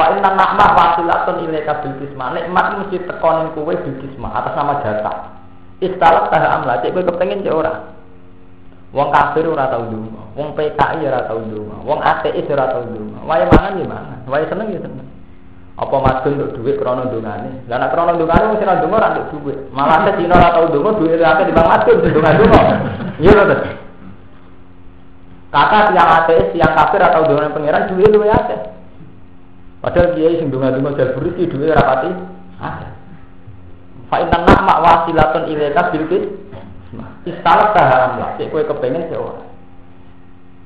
[0.00, 2.32] Fa inna na'ma wasilatun ilaika bil kismah.
[2.32, 5.16] Nikmat mesti tekonin kowe bil kismah atas nama jatah.
[5.84, 7.84] Istalak tah amla, cek kowe kepengin cek ora.
[8.96, 13.28] Wong kafir ora tau ndonga, wong PKI ora tau ndonga, wong ateis ora tau ndonga.
[13.28, 15.04] Wae mangan ya mangan, wae seneng ya seneng.
[15.76, 17.68] Apa madun untuk duit krono ndongane?
[17.68, 19.58] Lah nek krono ndongane sing ora ndonga ora nduk duit.
[19.68, 22.62] Malah nek dina ora tau ndonga duit akeh di bang madun ndonga-ndonga.
[23.20, 23.56] Iya lho,
[25.52, 28.79] Kata tiang ateis, tiang kafir atau dengan pangeran duit luwe akeh.
[29.80, 32.10] Padahal kiai sing ndonga-ndonga jal buri duit ora pati
[32.60, 32.90] akeh.
[34.12, 36.04] Fa inna na'ma wasilatun ilaika bil
[37.20, 39.44] Istalak taharam lah, cek kowe kepengen sih ora.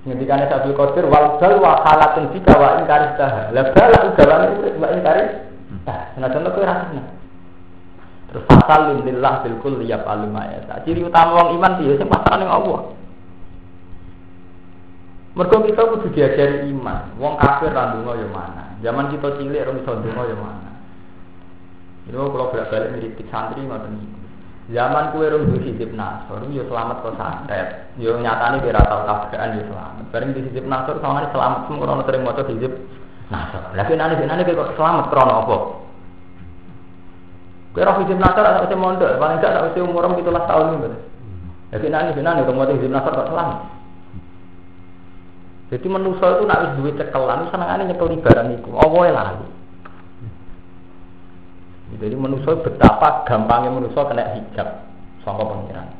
[0.06, 3.54] Ngendikane Sabil Qadir wal bal wa halatun fika wa ingkari taha.
[3.54, 5.24] Lah bala ugawane urip wa ingkari.
[5.84, 7.02] Nah, senajan kowe rasane.
[8.30, 9.86] Terus fasal lillah bil kulli
[10.82, 12.80] Ciri utama wong iman piye sing pasrah ning Allah.
[15.34, 17.18] Mergo kita kudu diajari iman.
[17.18, 18.64] Wong kafir ra ndonga ya mana.
[18.78, 20.70] Zaman kita cilik ora iso ndonga ya mana.
[22.06, 23.96] Ini kalau bolak balik ngiritik santri ngoten
[24.64, 27.92] Zaman kue rum di sisip nasor, yo selamat kok santet.
[28.00, 30.04] Yo nyatane kira tau tabrakan yo selamat.
[30.08, 32.72] Bareng di sisip nasor sama selamat semua orang sering motor sisip
[33.28, 33.60] nasor.
[33.76, 35.56] Lagi nane nane kok selamat krono apa?
[37.76, 40.80] Kue roh sisip nasor atau usia mondok, paling gak tak usia umur itu lah tahun
[40.80, 40.88] ini.
[41.68, 43.73] Lagi nane nane orang motor sisip nasor kok selamat.
[45.74, 48.70] Jadi manusia itu nak wis duwe cekelan, senengane nyekel barang iku.
[48.78, 49.46] Apa lali?
[51.98, 54.86] Jadi manusia betapa gampangnya manusia kena hijab
[55.26, 55.90] sama pengiran.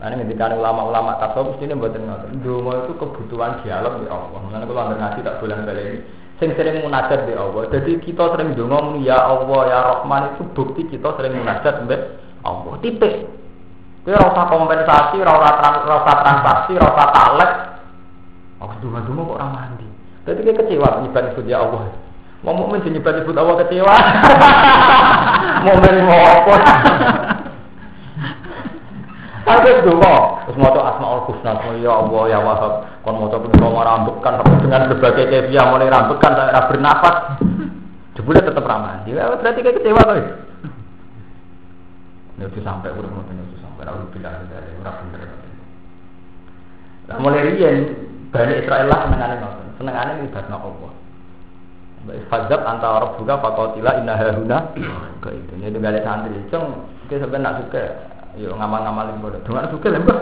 [0.00, 2.44] Ini ketika ulama-ulama tasawuf ini buat ngotot.
[2.44, 4.38] Dua itu kebutuhan dialog di Allah.
[4.48, 6.00] Mengenai kalau anda ngaji tak bulan ini.
[6.40, 7.68] Sing sering munajat di Allah.
[7.72, 11.96] Jadi kita sering dongo ya Allah ya Rahman itu bukti kita sering munajat di
[12.44, 12.72] Allah.
[12.80, 13.10] Tipe.
[14.08, 15.50] Kau rasa kompensasi, rasa
[15.84, 17.69] rasa transaksi, rasa talek.
[18.60, 19.88] Oh, dunga-dunga kok orang mandi.
[20.28, 21.88] Jadi dia kecewa ibadah itu ya Allah.
[22.44, 23.94] Mau mukmin sing nyebut Allah kecewa.
[25.66, 26.54] Mukmin mau apa?
[29.40, 34.86] Tapi donga, terus maca Asmaul Husna, ya Allah ya Wahab, kon maca mau rambekan dengan
[34.94, 37.16] berbagai kefiah mulai rambekan saya bernafas.
[38.14, 39.02] Jebule tetap ramah.
[39.08, 40.02] Dia berarti kayak kecewa.
[42.36, 43.84] Ini itu sampai urut ngoten itu sampai
[44.48, 45.20] dari ora bener.
[47.20, 47.76] Mulai riyen
[48.30, 50.92] Bani Israel lah senengane ngoten, senengane ibadahna Allah.
[52.32, 54.72] Fadzab antara orang buka fakotila inna hahuna
[55.20, 56.40] Kayak itu, ini gak ada santri.
[56.48, 57.84] Cung, kita sebenarnya nak suka
[58.40, 59.42] Yuk ngamal-ngamalin bodoh.
[59.44, 60.18] Dengan suka lembah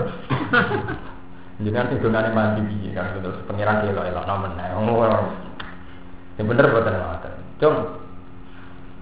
[1.62, 3.14] Jangan sih dengan mandi biji kan.
[3.14, 4.58] Gitu Pengiran kilo elok nomen
[6.34, 7.32] Yang bener buat ngoten.
[7.62, 7.76] Cung,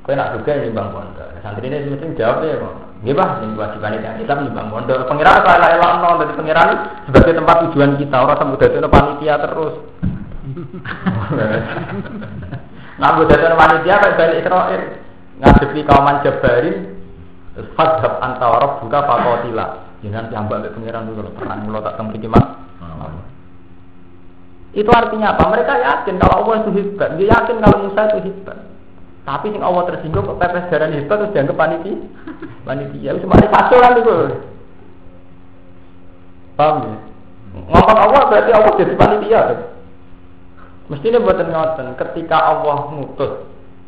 [0.04, 2.60] kau nak suka ini bang pondok Santri ini mesti jawab ya
[3.04, 5.04] Nggih bah, ini kewajiban yang kita nyumbang pondok.
[5.04, 6.68] Pengiran kalau elok elok no dari pengiran
[7.04, 9.74] sebagai tempat tujuan kita orang sampai dari panitia terus.
[12.96, 14.82] Nah, gue dari panitia kayak balik Israel
[15.36, 16.76] ngadepi kauman Jabarin
[17.76, 19.66] fadhab anta wa rabbuka faqatila.
[20.00, 22.46] Jangan piambak mek pangeran dulu perang mulo tak teng mriki Mas.
[24.76, 25.44] Itu artinya apa?
[25.48, 27.16] Mereka yakin kalau Allah itu hebat.
[27.16, 28.58] Dia yakin kalau Musa itu hebat.
[29.26, 31.98] Tapi sing Allah tersinggung kok pepes darah hebat terus dianggap panitia.
[32.62, 33.10] Panitia.
[33.18, 34.16] Cuma di fase kan itu.
[36.54, 36.94] Paham ya?
[37.66, 39.42] Ngomong Allah berarti Allah jadi panitia.
[40.86, 41.86] Mestinya buatan ngoten.
[41.98, 43.32] Ketika Allah ngutus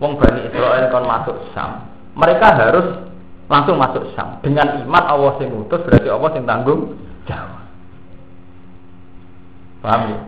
[0.03, 1.87] wong Bani Israel kon masuk Sam,
[2.19, 2.99] mereka harus
[3.47, 4.43] langsung masuk Sam.
[4.43, 6.99] Dengan iman Allah sing ngutus berarti Allah sing tanggung
[7.31, 7.63] jawab.
[9.87, 10.19] Paham ya?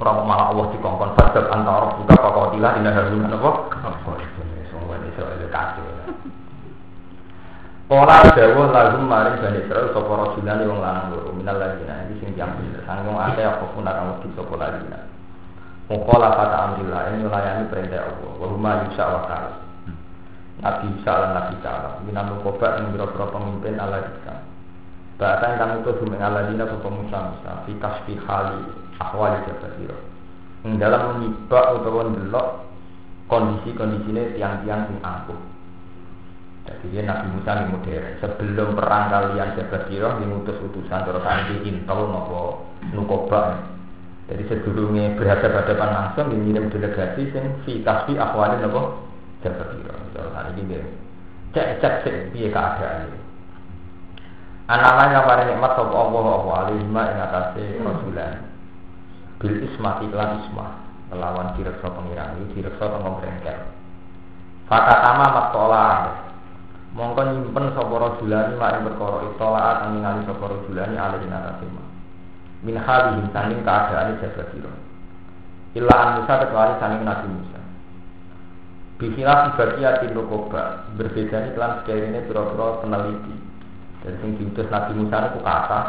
[0.00, 3.50] Orang malah Allah dikongkon fadab antara buka pakaudilah indah haruna apa?
[4.72, 5.40] Semua ini soal.
[7.90, 12.38] Pola dawuh lagu maring Bani Israel sapa rasulane wong lanang loro minal ladina iki sing
[12.38, 15.10] jam bener sanggung akeh apa pun akan wedi sapa ladina.
[15.90, 19.52] Mukola kata amrillah ini melayani perintah Allah wa huma yusa wa kala.
[20.62, 21.72] Nabi Isa lan Nabi Isa
[22.06, 24.34] minal mukoba yang biro-biro pemimpin ala kita.
[25.18, 28.14] Bahkan kami itu bumi ala dina Musa Musa fi kasfi
[29.00, 29.96] hali ahwali jabatiro
[30.60, 32.48] yang dalam menyibak utawa ndelok
[33.32, 35.40] kondisi-kondisine tiang-tiang sing angkuh
[36.60, 38.06] jadi dia Nabi Musa ini modern.
[38.20, 43.64] Sebelum perang kalian jabatiro diutus utusan terus kanti intel nopo nukoba
[44.28, 49.08] jadi sedurungnya berhadapan-hadapan langsung mengirim delegasi sing fi kasfi ahwali nopo
[49.40, 50.84] jabatiro terus ini dia
[51.56, 53.18] cek cek sih dia keadaan.
[54.70, 58.49] Yang nikmat sapa Allah wa alaihima ing atase rasulan
[59.40, 60.70] bil ismati lan ismah
[61.10, 63.58] melawan direksa pengiran itu direksa tengok brengkel
[64.68, 65.86] fakatama maktola
[66.94, 71.66] mongko nyimpen sapa rajulani mak ing perkara itola kang ningali sapa rajulani alih ing atase
[72.60, 74.72] min halihim saking keadaan jaga sira.
[75.72, 77.60] Illa an Musa kecuali saking Nabi Musa.
[79.00, 83.34] Bikilah sifatnya nukoba berbeda nih kelan sekiranya pura-pura peneliti.
[84.04, 85.80] Dan sing diutus Nabi Musa itu kata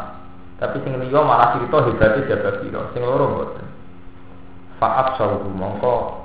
[0.61, 2.85] tapi sing liya malah cerita hebate jaga piro.
[2.93, 3.65] Sing loro mboten.
[4.77, 6.21] Fa'ab saudu mongko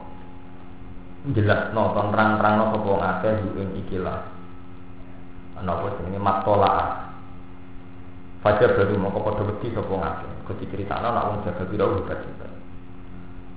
[1.33, 4.29] jelas no kon rang-rang no wong akeh ing iki lah.
[5.65, 7.09] Napa jenenge matola.
[8.45, 10.29] Fajar baru mongko padha wedi sapa wong akeh.
[10.45, 12.53] Kok diceritakno nek wong jaga piro hebat hebat.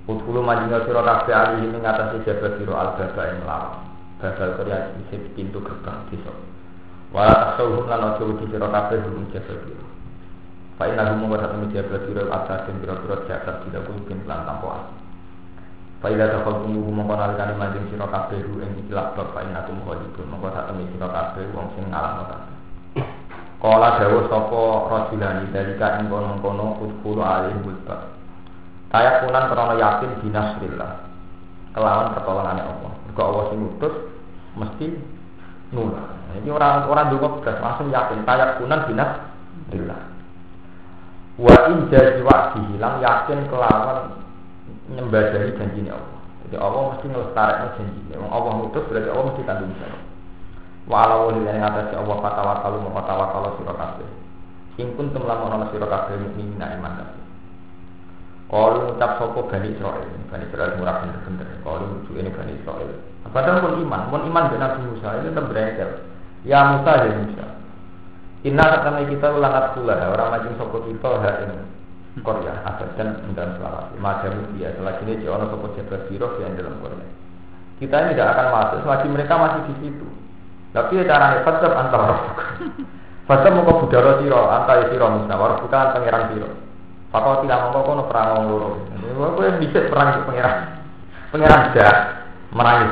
[0.08, 3.84] Utkulu majina sira kabeh ali ing ngatasi jaga piro al-baba ing lawan.
[4.16, 6.32] Babal Korea di pintu gerbang desa.
[7.12, 9.99] Wala taksauhum lan ojo wedi sira kabeh ing jaga piro.
[10.80, 14.80] Pak Ina gumu kata temu dia berkira atas dan biro-biro jasad tidak kulubin pelan tanpa
[14.80, 14.96] asli.
[16.00, 19.68] Pak Ina takal gumu gumu kono alikani manjing siro kaberu yang ikilak bab Pak Ina
[19.68, 22.56] gumu kholibun Mongko tak temu siro kaberu wong sing ngalah no kabeh.
[23.60, 28.16] Kala dawa sopo rojulani dari kain kono kono udhulu alim bulba.
[28.88, 30.92] Kayak kunan krono yakin binasrillah.
[31.76, 32.92] Kelawan pertolongannya Allah.
[33.04, 33.94] Juga Allah sing utus
[34.56, 34.86] mesti
[35.76, 36.08] nulak.
[36.40, 40.09] Ini orang orang dulu langsung yakin kayak kunan binasrillah
[41.40, 44.12] wa in jadi wakti hilang yakin kelawan
[44.92, 46.20] nyembadani janji Allah.
[46.44, 50.02] Jadi Allah mesti ngelestarin janji Allah mutus berarti Allah mesti tanggung jawab.
[50.84, 54.08] Walau di yang atas Allah fatwa kalau mau fatwa kalau sirah kabeh
[54.80, 57.22] ingkun temlam ono sirah kabeh mukminin iman kabeh.
[58.50, 61.48] Kalau ngucap sopo bani Israel bani Israel murah bener-bener.
[61.64, 65.90] Kalau lucu ini bani Israel padahal pun iman pun iman Nabi Musa itu tetap beredar
[66.42, 67.46] ya Musa ya Musa
[68.40, 71.60] Inna kata kita ulangat pula orang majeng sopo kita hak ini
[72.24, 72.56] Korea
[72.96, 77.04] dan dan selamat Macam dia selagi ini jono sopo jaga biro yang dalam Korea.
[77.76, 80.08] Kita ini tidak akan masuk selagi mereka masih di situ.
[80.72, 82.02] Tapi cara hebat tetap antar
[83.28, 86.48] Fasab muka budara siro antar siro musa Waruh bukan pangeran siro.
[87.12, 88.70] Fakau tidak mau kono perang ngomong loro.
[89.36, 90.56] Gue yang bisa perang pangeran.
[91.28, 91.94] Pangeran dah
[92.50, 92.90] Merang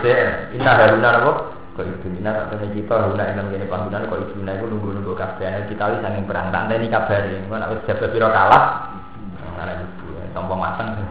[0.54, 4.35] Inna haruna nopo kok ibu Nina tak tanya kita guna enam gini panggungan kok ibu
[4.43, 7.71] Nina itu nunggu nunggu kafe kita wis angin perang tak ini kabar ini gue nak
[7.87, 8.64] jaga biro kalah
[9.55, 11.07] karena ibu tombong matang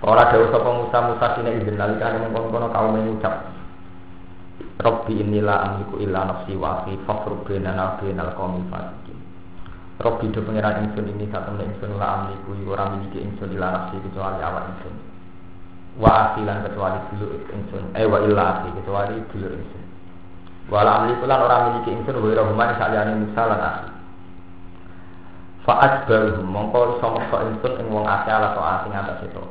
[0.00, 3.52] Orang dawu sapa Musa Musa sini izin nalika mengkono kono kaum mengucap
[4.80, 9.18] Robbi inilah amliku illa nafsi wa akhi fafruq bainana bainal qaumil fasiqin
[10.00, 14.40] Robbi do pengiran ingsun ini satu ingsun la amliku ora miliki ingsun illa nafsi kecuali
[14.40, 15.09] awak ingsun
[15.98, 19.84] wa asilan kecuali dulu insun eh wa illa asi kecuali dulu insun
[20.70, 23.90] wala amli kulan orang miliki insun wa ira huma saliyane Musa lan asi.
[25.66, 29.44] Fa asbaruhum mongko iso meksa ing wong asih ala to asing atas itu.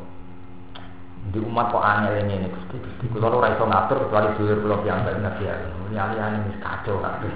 [1.29, 3.05] Di umat kok aneh ini nih gusti gusti.
[3.11, 5.53] Kulo ora iso ngatur kecuali dulur kulo yang gak nabi ya
[5.91, 7.29] ini alih-alih wis kacau kabeh.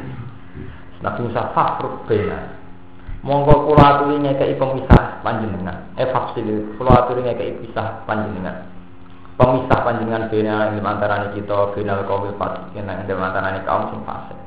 [1.04, 2.40] Nabi Musa fakhruk bena.
[3.22, 5.92] Monggo kula aturi ngekeki pemisah panjenengan.
[6.00, 8.73] Eh faksil kula aturi ngekeki pisah panjenengan
[9.34, 14.38] pemisah panjenengan bina ing antarané kita binal kaum fasikin ing antarané kaum sing fasik.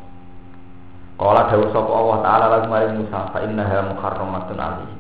[1.17, 4.97] Kala dawuh sapa Allah taala lagu maring Musa fa innaha muharramatun alaihi.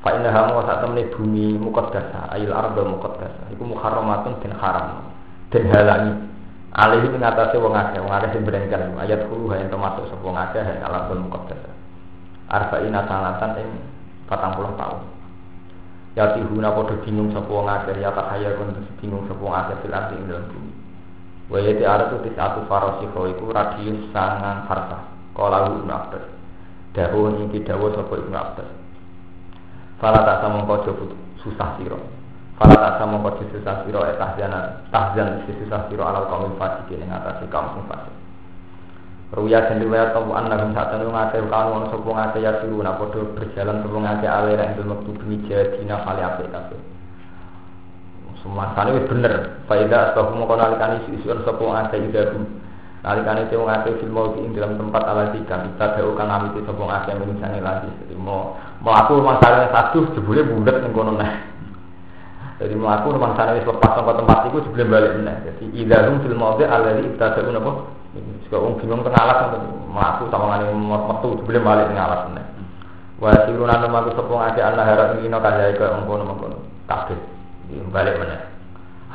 [0.00, 3.50] Fa innaha wa satamne bumi muqaddasa ayil arda muqaddasa.
[3.50, 5.10] Iku muharramatun den haram.
[5.50, 6.14] Den halangi.
[6.74, 10.22] Alaihi ing atase wong akeh wong akeh sing brengkel ayat kulo ha ento masuk sapa
[10.22, 11.70] wong akeh ing alam muqaddasa.
[12.48, 13.68] Arba'ina sanatan ing
[14.30, 15.13] 40 tahun
[16.14, 18.70] Ya tihuna padha bingung sapa wong akeh ya tak kaya kon
[19.02, 20.72] bingung sapa wong akeh fil ardi ing dalem bumi.
[21.50, 25.10] Wa ya ti aratu tis atu farasiho iku radius sangang farsa.
[25.34, 26.24] Kala Ibnu Abbas.
[26.94, 28.70] Dawuh iki dawuh sapa Ibnu Abbas.
[29.98, 30.86] Fala tak sama kau
[31.42, 31.98] susah siro.
[32.62, 34.54] Fala tak sama kau susah siro eh tahzan
[34.94, 38.23] tahzan susah siro alal kaum fasik ing atase kaum fasik.
[39.34, 42.78] Ruya dan riwayat tahu an nagum saat itu ngake kawan wana sopong ngake ya siru
[42.78, 46.78] nak podo berjalan sopong ngake alera yang dalam waktu bumi jadina kali apik kafe.
[48.38, 49.58] Semua sana itu bener.
[49.66, 52.46] Faidah asbahu mau nalikani isu-isu sopong ngake idahu.
[53.02, 55.66] Nalikani cewek ngake film mau dalam tempat ala tiga.
[55.66, 57.90] Kita tahu kan amiti sopong ngake yang misalnya lagi.
[58.06, 58.54] Jadi mau
[58.86, 61.34] melaku masalahnya satu jebule bundet yang kono nah.
[62.62, 65.42] Jadi melaku rumah sana wis lepas sampai tempat itu sebelum balik nah.
[65.42, 68.03] Jadi idahum film mau di ibtada'u napa
[68.44, 69.38] jika orang bingung tengah alas
[69.88, 72.46] melaku sama ngani metu sebelum balik tengah alas nih.
[73.22, 76.56] Wah siru nana maku sepung aja anak harap ingin kaya ke ongkono mengkono
[76.90, 77.16] kabeh
[77.94, 78.50] balik mana.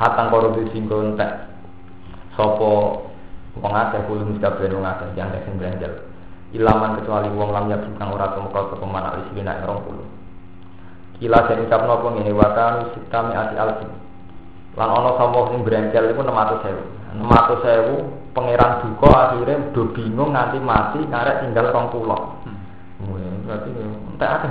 [0.00, 1.52] Hatang korupsi singkon tak
[2.34, 3.04] sopo
[3.60, 5.92] wong akeh kulo mesti kabeh wong akeh jangan sing beranjal.
[6.56, 11.22] Ilaman kecuali wong lam yakin kang ora tumeka sapa man alis bina 20.
[11.22, 13.86] Kila den ucap napa ngene wa kanu sitami ati alfi.
[14.80, 17.20] Lan ana sapa sing beranjal iku 600.000.
[17.20, 22.40] 600.000 pangeran duka akhirnya do bingung nganti mati karek tinggal rong pulau.
[22.48, 23.44] Hmm.
[23.44, 24.48] Berarti entek ada.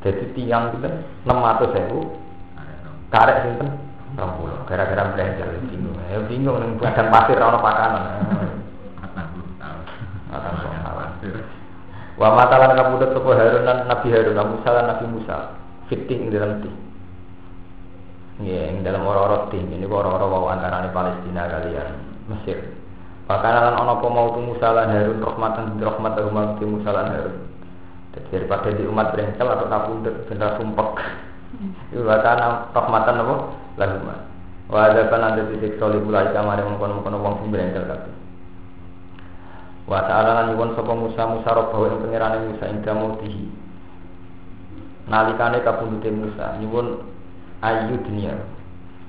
[0.00, 0.88] Jadi tiang kita
[1.28, 2.08] enam ratus ribu,
[3.12, 3.68] karek sinten
[4.16, 4.64] rong pulau.
[4.64, 6.00] Gara-gara belanja bingung.
[6.08, 8.04] Ya bingung neng badan pasir orang pakanan.
[12.16, 15.52] Wa matalan kabudut sapa Harun Nabi Harun Musa lan Nabi Musa
[15.92, 16.85] fitting dalam ti.
[18.36, 21.88] Ya, yang dalam orang-orang tim ini orang-orang waw antara Palestina kalian
[22.28, 22.58] Mesir.
[23.24, 27.36] Bahkan lan ana apa mau Musa lan Harun rahmatan rahmat umat Musa lan Harun.
[28.28, 30.90] Daripada di umat brengsel atau kapundut bener sumpek.
[31.96, 33.34] Itu bahkan rahmatan apa?
[33.80, 34.20] Lagu mah.
[34.68, 38.14] Wa ada kan ada titik soli mulai kamar yang mengkono-mengkono wong sing brengsel kabeh.
[39.88, 43.46] Wa ta'ala lan nyuwun sapa Musa Musa robahu ing pangerane Musa ing damotihi.
[45.08, 47.15] Nalikane kapundute Musa nyuwun
[47.62, 48.36] ayu dunia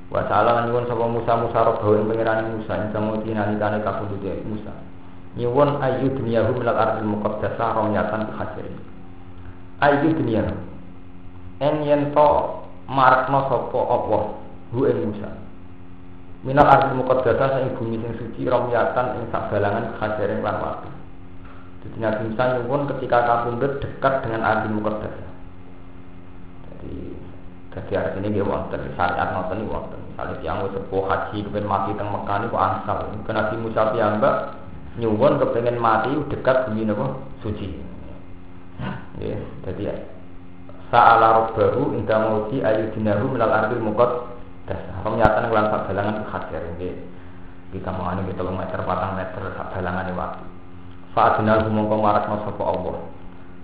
[0.08, 4.72] Wa ta'ala nyuwun sapa Musa Musa robahu ing pangerane Musa ing samuti nalikane kapundhute Musa.
[5.36, 8.76] Nyuwun ayu dunyahu minal ardil muqaddasah romyatan khasirin.
[9.84, 10.48] Ayu dunya.
[11.60, 12.28] En yen to
[12.88, 14.24] marakno sapa Allah
[14.72, 15.28] hu ing Musa.
[16.48, 20.90] Minal ardil muqaddasah sing bumi sing suci romyatan ing sabalangan khasirin lan waktu.
[22.00, 25.37] Nabi Musa nyuwun ketika kapundhut dekat dengan ardil muqaddasah.
[27.86, 30.00] Jadi ini dia wonten syariat nonton ini wonten.
[30.10, 32.98] Misalnya tiang sepuh haji mati teng Mekah ini kok ansal.
[33.22, 34.36] Kena Nabi Musa piyambak
[34.98, 37.70] nyuwun kepengen mati dekat bumi nopo suci.
[39.22, 39.96] Ya, jadi ya.
[40.90, 44.34] Sa'ala rabbahu inda mauti ayu dinahu minal ardil mukot
[44.66, 45.06] dasar.
[45.06, 46.96] Menyatakan kelan sak balangan hajar ini.
[47.76, 50.46] Kita mau ini kita meter patang meter sak balangan waktu.
[51.14, 52.98] Fa'adinahu mongko marakna sapa Allah.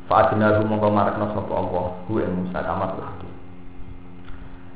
[0.09, 1.86] Fa'adinahu mongko marakna sapa Allah.
[2.09, 3.32] Hu Musa kamat lagi.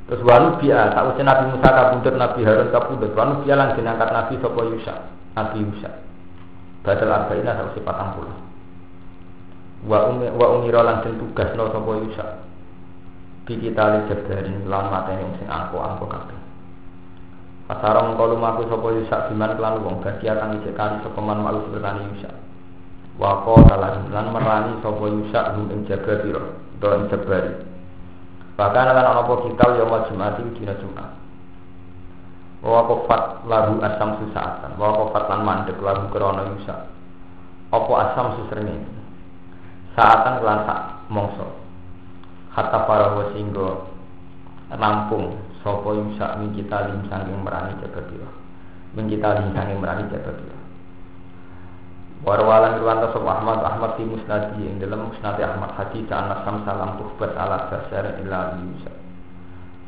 [0.07, 3.11] Terus walu biya, tak usah Nabi Musa kabundut Nabi Harun kabundut.
[3.11, 4.95] Walu biya lan angkat Nabi Sopo Yusa,
[5.35, 5.91] Nabi Yusa.
[6.87, 8.37] Badal arba'ina tak usah patang puluh.
[9.83, 12.39] Wa umi wa umiro lan den tugas no Sopo Yusa.
[13.43, 16.39] Bi kita li jabarin lan mateni sing angko angko kabeh.
[17.67, 21.67] Pasara mengko lumaku Sopo Yusa biman kelan wong bagia kang isih kali sapa man malu
[21.67, 22.31] sepertani Yusa.
[23.19, 26.47] Wa qala lan merani Sopo Yusa hum jaga pira,
[26.79, 27.76] do ing.
[28.57, 31.13] Bahkan akan ana kita yaumul Jumat itu dina Jumat.
[32.65, 34.81] Wa qafat lagu asam susaatan.
[34.81, 36.89] Wa qafat lan mandek lagu krana yusa.
[37.69, 38.81] Apa asam susrene.
[39.93, 40.79] Saatan kelan sak
[41.13, 41.45] mongso.
[42.57, 43.93] Hatta para singgo
[44.73, 48.29] rampung sapa yusa min kita lim saking merani jaga dira.
[48.97, 50.56] Min kita lim saking merani jaga dira.
[52.25, 56.97] Warwalan riwanta sop Ahmad Ahmad di musnadi yang dalam musnadi Ahmad hadis anas samsa lam
[56.97, 58.89] tuhbat ala dasar illa yusa.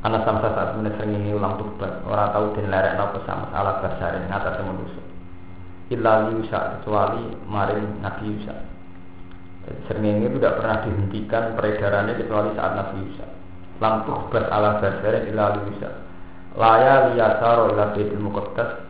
[0.05, 4.21] Anas samsa saat menes ini ulang tuhbat orang tahu den lerek napa sama ala dasar
[4.21, 5.03] ing atas manusia.
[5.89, 8.55] Illa yusa kecuali maring Nabi Yusa.
[9.89, 13.25] Sering ini tidak pernah dihentikan peredarannya kecuali saat Nabi Yusa.
[13.81, 15.89] Lam tuhbat ala dasar illa yusa.
[16.57, 18.83] laya liyasaro ila baitul muqaddas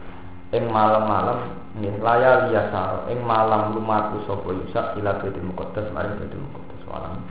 [0.56, 6.44] ing malam-malam nih laya liyasaro ing malam lumaku sapa yusak ila baitul muqaddas maring baitul
[6.44, 7.24] muqaddas malam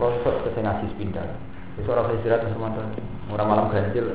[0.00, 1.28] lonsok ke sing ngaji pindah
[1.76, 2.88] wis ora istirahat semanten
[3.32, 4.12] ora malam ganjil.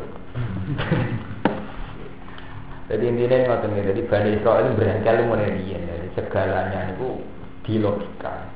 [2.87, 5.83] Jadi intinya ngoten iki jadi Bani Israel berangkali mulai riyen.
[5.91, 7.19] Jadi segalanya itu
[7.67, 8.47] di logika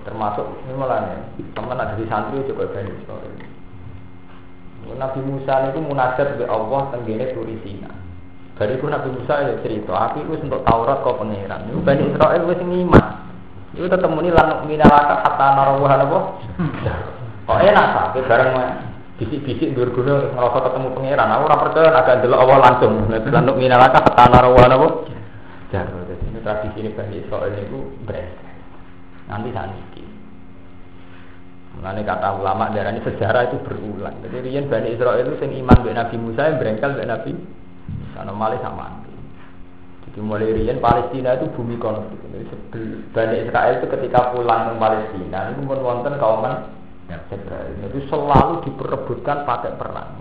[0.00, 3.32] termasuk ini malah teman ada di santri juga Bani Israel.
[4.96, 7.60] Nabi Musa itu munajat be Allah tenggene turi
[8.60, 11.72] Dari itu Nabi Musa ya cerita, aku itu untuk Taurat kau pangeran.
[11.72, 13.04] Itu Bani Israel wis iman.
[13.72, 16.18] Itu tetep muni lan minalaka hatta narawah apa?
[17.48, 18.50] Kok enak ta, bareng
[19.16, 21.32] bisik-bisik dur gunung ngerasa ketemu pangeran.
[21.32, 23.08] Aku ora percaya agak delok Allah langsung.
[23.08, 24.88] Lan minalaka hatta narawah apa?
[25.72, 26.04] Jarno.
[26.04, 28.28] Jadi ini tradisi ini Bani Israel itu beres.
[29.24, 30.04] Nanti saat ini.
[31.80, 34.20] Kata ulama darah ini sejarah itu berulang.
[34.20, 37.32] Jadi Rian Bani Israel itu sing iman Nabi Musa yang berengkel dengan Nabi
[38.20, 39.00] karena malah sama.
[40.04, 42.20] Jadi mulai Rian Palestina itu bumi konflik.
[42.28, 42.44] Jadi
[43.16, 46.68] Bani Israel itu ketika pulang ke Palestina itu pun wonten kauman
[47.08, 47.72] Israel.
[47.88, 50.20] Itu selalu diperebutkan pakai perang.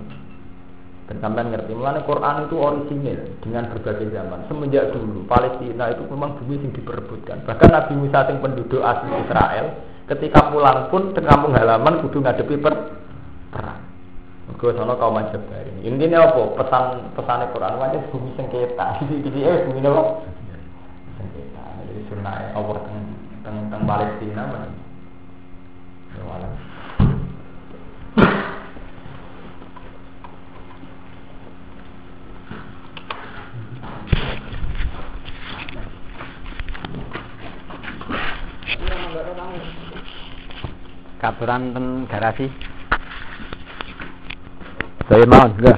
[1.09, 4.45] Dan sampai ngerti, mengenai Quran itu orisinil dengan berbagai zaman.
[4.45, 7.49] Semenjak dulu Palestina itu memang bumi yang diperebutkan.
[7.49, 9.65] Bahkan Nabi Musa yang penduduk asli Israel
[10.05, 12.73] ketika pulang pun ke kampung halaman kudu ngadepi per
[13.49, 13.88] perang.
[14.59, 15.71] Mergo sono kaum Jabari.
[15.87, 16.51] Intinya apa?
[16.59, 18.99] Pesan pesan Quran wae bumi sengketa.
[19.07, 20.19] Di di eh bumi nopo?
[21.15, 21.63] Sengketa.
[21.87, 22.99] Jadi sunnah Allah teng
[23.39, 24.67] teng teng Palestina mana?
[26.11, 26.47] Ya
[41.23, 42.68] Kaburan ten garasi.
[45.09, 45.51] 可以吗？
[45.59, 45.75] 哥